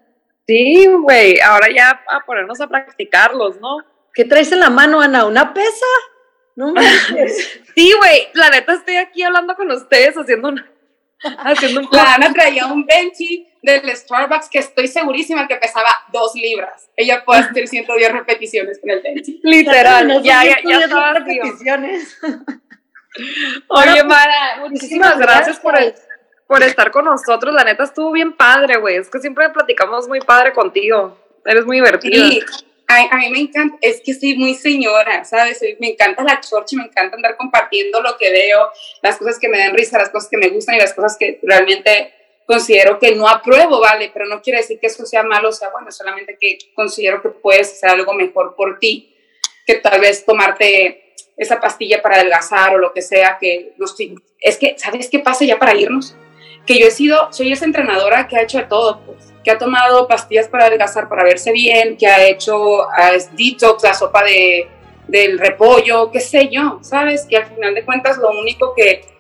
Sí, 0.48 0.88
güey, 0.88 1.40
ahora 1.40 1.68
ya 1.74 2.02
a 2.08 2.26
ponernos 2.26 2.60
a 2.62 2.68
practicarlos, 2.68 3.60
¿no? 3.60 3.78
¿Qué 4.14 4.26
traes 4.26 4.52
en 4.52 4.62
la 4.62 4.70
mano, 4.70 5.02
Ana? 5.02 5.26
¿Una 5.26 5.54
pesa? 5.54 5.86
No 6.56 6.74
Sí, 7.76 7.94
güey, 7.98 8.28
la 8.34 8.50
neta 8.50 8.74
estoy 8.74 8.98
aquí 8.98 9.24
hablando 9.24 9.56
con 9.56 9.72
ustedes 9.72 10.16
haciendo 10.16 10.50
un, 10.50 10.64
haciendo 11.40 11.82
un 11.82 11.88
La 11.92 12.16
Ana 12.16 12.34
traía 12.34 12.68
un 12.68 12.86
benchy 12.86 13.48
del 13.62 13.96
Starbucks 13.96 14.50
que 14.50 14.60
estoy 14.60 14.88
segurísima 14.88 15.48
que 15.48 15.56
pesaba 15.56 15.90
dos 16.12 16.34
libras. 16.36 16.90
Ella 16.96 17.24
puede 17.24 17.42
hacer 17.42 17.68
110 17.68 18.12
repeticiones 18.12 18.80
con 18.80 18.90
el 18.90 19.02
benchy. 19.02 19.40
Literal, 19.44 20.22
ya, 20.24 20.44
ya, 20.44 20.58
ya, 20.68 20.80
estaba 20.80 21.14
repeticiones. 21.14 22.20
Oye, 23.68 23.92
pues, 23.92 24.06
Mara, 24.06 24.58
muchísimas 24.68 25.18
gracias, 25.20 25.60
por, 25.60 25.76
por 26.48 26.64
estar 26.64 26.92
con 26.92 27.06
nosotros. 27.06 27.54
La 27.54 27.64
neta 27.64 27.84
estuvo 27.84 28.12
bien 28.12 28.34
padre, 28.34 28.78
güey. 28.78 28.96
Es 28.96 29.10
que 29.10 29.20
siempre 29.20 29.50
platicamos 29.50 30.08
muy 30.08 30.22
padre 30.22 30.54
contigo. 30.54 31.18
Eres 31.46 31.66
muy 31.66 31.78
divertido. 31.78 32.30
Sí 32.30 32.42
a, 32.92 33.18
mí 33.18 33.30
me 33.30 33.40
encanta, 33.40 33.78
es 33.82 34.02
que 34.02 34.14
soy 34.14 34.36
muy 34.36 34.54
señora, 34.56 35.24
¿sabes? 35.24 35.62
Me 35.80 35.90
encanta 35.90 36.24
la 36.24 36.40
chorcha 36.40 36.76
me 36.78 36.84
encanta 36.84 37.16
andar 37.16 37.38
compartiendo 37.38 38.02
lo 38.02 38.18
que 38.18 38.32
veo, 38.32 38.70
las 39.02 39.18
cosas 39.18 39.40
que 39.40 39.50
me 39.50 39.58
dan 39.58 39.74
risa, 39.74 39.98
las 39.98 40.10
cosas 40.10 40.30
que 40.30 40.38
me 40.38 40.50
gustan 40.50 40.76
y 40.76 40.80
las 40.80 40.94
cosas 40.94 41.18
que 41.18 41.40
realmente 41.44 42.14
considero 42.46 43.00
que 43.00 43.16
no 43.16 43.28
apruebo, 43.28 43.80
¿vale? 43.80 44.12
Pero 44.14 44.26
no 44.26 44.42
quiere 44.42 44.60
decir 44.60 44.80
que 44.80 44.88
eso 44.88 45.06
sea 45.06 45.24
malo 45.24 45.50
o 45.50 45.54
sea 45.54 45.70
bueno, 45.70 45.92
solamente 45.92 46.38
que 46.40 46.58
considero 46.74 47.22
que 47.22 47.30
puedes 47.30 47.72
hacer 47.72 47.90
algo 47.90 48.14
mejor 48.14 48.56
por 48.56 48.80
ti, 48.80 49.16
que 49.66 49.76
tal 49.76 50.02
vez 50.02 50.26
tomarte 50.26 51.14
esa 51.38 51.60
pastilla 51.60 52.02
para 52.02 52.16
adelgazar 52.16 52.76
o 52.76 52.78
lo 52.78 52.94
que 52.94 53.02
sea, 53.02 53.38
que 53.40 53.74
no 53.78 53.86
es 54.42 54.58
que, 54.58 54.76
¿sabes 54.78 55.10
qué 55.10 55.20
pasa 55.20 55.46
ya 55.46 55.60
para 55.60 55.76
irnos? 55.76 56.16
Que 56.66 56.80
yo 56.80 56.88
he 56.88 56.92
sido, 56.92 57.32
soy 57.32 57.52
esa 57.52 57.66
entrenadora 57.66 58.28
que 58.28 58.38
ha 58.38 58.42
hecho 58.42 58.58
de 58.58 58.66
todo, 58.66 59.02
pues, 59.06 59.31
que 59.44 59.52
ha 59.52 59.58
tomado 59.58 60.08
pastillas 60.08 60.48
para 60.48 60.66
adelgazar, 60.66 61.10
para 61.10 61.24
verse 61.24 61.52
bien, 61.52 61.98
que 61.98 62.08
ha 62.08 62.26
hecho 62.28 62.88
detox, 63.38 63.84
la 63.84 63.94
sopa 63.94 64.24
de, 64.24 64.68
del 65.08 65.40
repollo, 65.40 66.12
qué 66.12 66.20
sé 66.20 66.50
yo, 66.50 66.80
¿sabes? 66.82 67.26
Que 67.30 67.38
al 67.38 67.46
final 67.46 67.74
de 67.74 67.84
cuentas 67.86 68.18
lo 68.18 68.32
único 68.32 68.74
que 68.76 69.12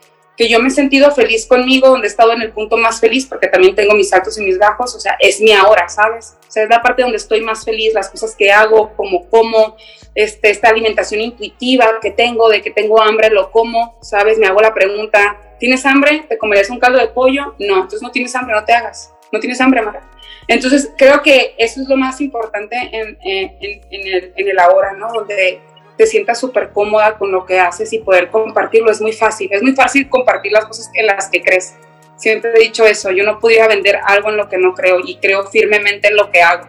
que 0.41 0.49
yo 0.49 0.59
me 0.59 0.69
he 0.69 0.71
sentido 0.71 1.11
feliz 1.11 1.45
conmigo, 1.45 1.89
donde 1.89 2.07
he 2.07 2.09
estado 2.09 2.33
en 2.33 2.41
el 2.41 2.51
punto 2.51 2.75
más 2.75 2.99
feliz, 2.99 3.27
porque 3.27 3.47
también 3.47 3.75
tengo 3.75 3.93
mis 3.93 4.11
altos 4.11 4.39
y 4.39 4.41
mis 4.41 4.57
bajos, 4.57 4.95
o 4.95 4.99
sea, 4.99 5.15
es 5.19 5.39
mi 5.39 5.51
ahora, 5.51 5.87
¿sabes? 5.87 6.35
O 6.47 6.51
sea, 6.51 6.63
es 6.63 6.69
la 6.69 6.81
parte 6.81 7.03
donde 7.03 7.17
estoy 7.17 7.41
más 7.41 7.63
feliz, 7.63 7.93
las 7.93 8.09
cosas 8.09 8.35
que 8.35 8.51
hago, 8.51 8.95
como 8.95 9.29
como, 9.29 9.75
este, 10.15 10.49
esta 10.49 10.69
alimentación 10.69 11.21
intuitiva 11.21 11.85
que 12.01 12.09
tengo, 12.09 12.49
de 12.49 12.63
que 12.63 12.71
tengo 12.71 12.99
hambre, 12.99 13.29
lo 13.29 13.51
como, 13.51 13.99
¿sabes? 14.01 14.39
Me 14.39 14.47
hago 14.47 14.61
la 14.61 14.73
pregunta, 14.73 15.37
¿tienes 15.59 15.85
hambre? 15.85 16.25
¿Te 16.27 16.39
comerías 16.39 16.71
un 16.71 16.79
caldo 16.79 16.97
de 16.97 17.09
pollo? 17.09 17.53
No, 17.59 17.75
entonces 17.75 18.01
no 18.01 18.09
tienes 18.09 18.33
hambre, 18.35 18.55
no 18.55 18.65
te 18.65 18.73
hagas. 18.73 19.13
No 19.31 19.39
tienes 19.39 19.61
hambre, 19.61 19.81
Mara. 19.81 20.01
Entonces, 20.47 20.91
creo 20.97 21.21
que 21.21 21.55
eso 21.57 21.81
es 21.81 21.87
lo 21.87 21.95
más 21.97 22.19
importante 22.19 22.77
en, 22.91 23.17
el, 23.21 24.33
en 24.35 24.59
ahora, 24.59 24.93
¿no? 24.93 25.11
Donde 25.13 25.61
te 25.97 26.05
sientas 26.05 26.39
súper 26.39 26.71
cómoda 26.71 27.17
con 27.17 27.31
lo 27.31 27.45
que 27.45 27.59
haces 27.59 27.93
y 27.93 27.99
poder 27.99 28.29
compartirlo. 28.29 28.91
Es 28.91 29.01
muy 29.01 29.13
fácil, 29.13 29.49
es 29.51 29.61
muy 29.61 29.73
fácil 29.73 30.09
compartir 30.09 30.51
las 30.51 30.65
cosas 30.65 30.89
en 30.95 31.05
las 31.05 31.29
que 31.29 31.41
crees. 31.41 31.75
Siempre 32.15 32.51
he 32.55 32.59
dicho 32.59 32.85
eso, 32.85 33.11
yo 33.11 33.23
no 33.23 33.39
pudiera 33.39 33.67
vender 33.67 33.99
algo 34.05 34.29
en 34.29 34.37
lo 34.37 34.47
que 34.47 34.57
no 34.57 34.73
creo 34.73 34.99
y 35.03 35.17
creo 35.17 35.45
firmemente 35.47 36.09
en 36.09 36.15
lo 36.15 36.29
que 36.29 36.41
hago. 36.41 36.67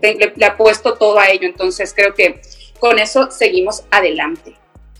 le, 0.00 0.32
le 0.36 0.46
apuesto 0.46 0.94
todo 0.94 1.18
a 1.18 1.28
ello, 1.28 1.46
entonces 1.46 1.92
creo 1.94 2.14
que 2.14 2.40
con 2.78 2.98
eso 2.98 3.30
seguimos 3.30 3.84
adelante. 3.90 4.54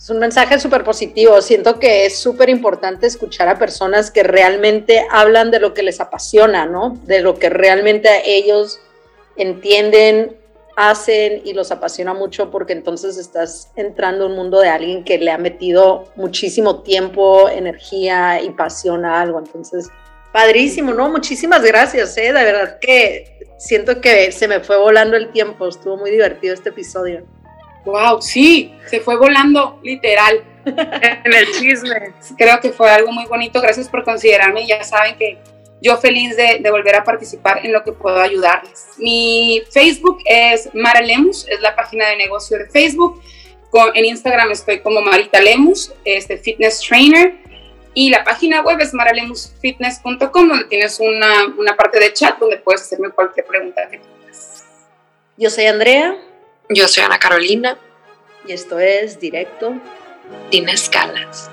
Es 0.05 0.11
un 0.11 0.19
mensaje 0.19 0.59
súper 0.61 0.85
positivo. 0.85 1.41
Siento 1.41 1.79
que 1.79 2.05
es 2.05 2.19
súper 2.19 2.51
importante 2.51 3.07
escuchar 3.07 3.49
a 3.49 3.59
personas 3.59 4.11
que 4.11 4.23
realmente 4.23 5.07
hablan 5.11 5.51
de 5.51 5.61
lo 5.61 5.73
que 5.73 5.83
les 5.83 5.99
apasiona, 5.99 6.67
¿no? 6.67 7.01
De 7.05 7.23
lo 7.23 7.39
que 7.39 7.49
realmente 7.49 8.11
ellos 8.27 8.81
entienden 9.37 10.37
hacen 10.77 11.41
y 11.47 11.55
los 11.55 11.73
apasiona 11.73 12.13
mucho 12.13 12.51
porque 12.51 12.75
entonces 12.75 13.17
estás 13.17 13.71
entrando 13.77 14.27
en 14.27 14.33
un 14.33 14.37
mundo 14.37 14.61
de 14.61 14.69
alguien 14.69 15.05
que 15.05 15.17
le 15.17 15.31
ha 15.31 15.39
metido 15.39 16.13
muchísimo 16.17 16.83
tiempo, 16.83 17.49
energía 17.49 18.43
y 18.43 18.51
pasión 18.51 19.07
a 19.07 19.23
algo. 19.23 19.39
Entonces, 19.39 19.89
padrísimo, 20.35 20.93
¿no? 20.93 21.09
Muchísimas 21.09 21.63
gracias, 21.63 22.15
¿eh? 22.19 22.31
De 22.31 22.45
verdad 22.45 22.79
que 22.79 23.39
siento 23.57 24.03
que 24.03 24.33
se 24.33 24.49
me 24.49 24.61
fue 24.61 24.77
volando 24.77 25.17
el 25.17 25.31
tiempo, 25.33 25.67
estuvo 25.67 25.97
muy 25.97 26.11
divertido 26.11 26.53
este 26.53 26.69
episodio. 26.69 27.25
Wow, 27.85 28.23
sí, 28.23 28.75
se 28.87 29.01
fue 29.01 29.17
volando 29.17 29.79
literal. 29.83 30.45
en 30.65 31.33
el 31.33 31.53
chisme. 31.53 32.15
Creo 32.39 32.61
que 32.61 32.71
fue 32.71 32.91
algo 32.91 33.13
muy 33.13 33.27
bonito. 33.27 33.61
Gracias 33.61 33.89
por 33.89 34.05
considerarme. 34.05 34.67
Ya 34.67 34.83
saben 34.83 35.17
que 35.17 35.39
yo 35.83 35.99
feliz 35.99 36.37
de, 36.37 36.71
volver 36.71 36.97
a 36.97 37.05
participar 37.05 37.65
en 37.65 37.73
lo 37.73 37.85
que 37.85 37.93
puedo 37.93 38.19
ayudarles. 38.21 38.89
Mi 38.99 39.63
Facebook 39.71 40.23
es 40.25 40.71
Mara 40.75 41.03
Lemus, 41.03 41.47
es 41.49 41.61
la 41.61 41.77
página 41.77 42.09
de 42.09 42.17
negocio 42.17 42.59
de 42.59 42.67
Facebook. 42.67 43.23
Con, 43.71 43.95
en 43.95 44.07
Instagram 44.07 44.51
estoy 44.53 44.81
como 44.81 45.03
Marita 45.03 45.41
Lemus, 45.41 45.93
este 46.05 46.39
fitness 46.39 46.81
trainer. 46.81 47.35
Y 47.93 48.11
la 48.11 48.25
página 48.25 48.63
web 48.63 48.81
es 48.81 48.93
maralemusfitness.com, 48.93 50.49
donde 50.49 50.65
tienes 50.65 50.99
una, 50.99 51.47
una, 51.57 51.77
parte 51.77 52.01
de 52.01 52.13
chat 52.13 52.39
donde 52.41 52.57
puedes 52.57 52.83
hacerme 52.83 53.11
cualquier 53.11 53.47
pregunta 53.47 53.83
que 53.89 53.99
tengas. 53.99 54.65
Yo 55.37 55.49
soy 55.49 55.67
Andrea. 55.67 56.17
Yo 56.69 56.89
soy 56.89 57.03
Ana 57.03 57.19
Carolina. 57.19 57.79
Y 58.47 58.53
esto 58.53 58.79
es 58.79 59.21
Directo. 59.21 59.75
Sin 60.51 60.69
escalas. 60.69 61.51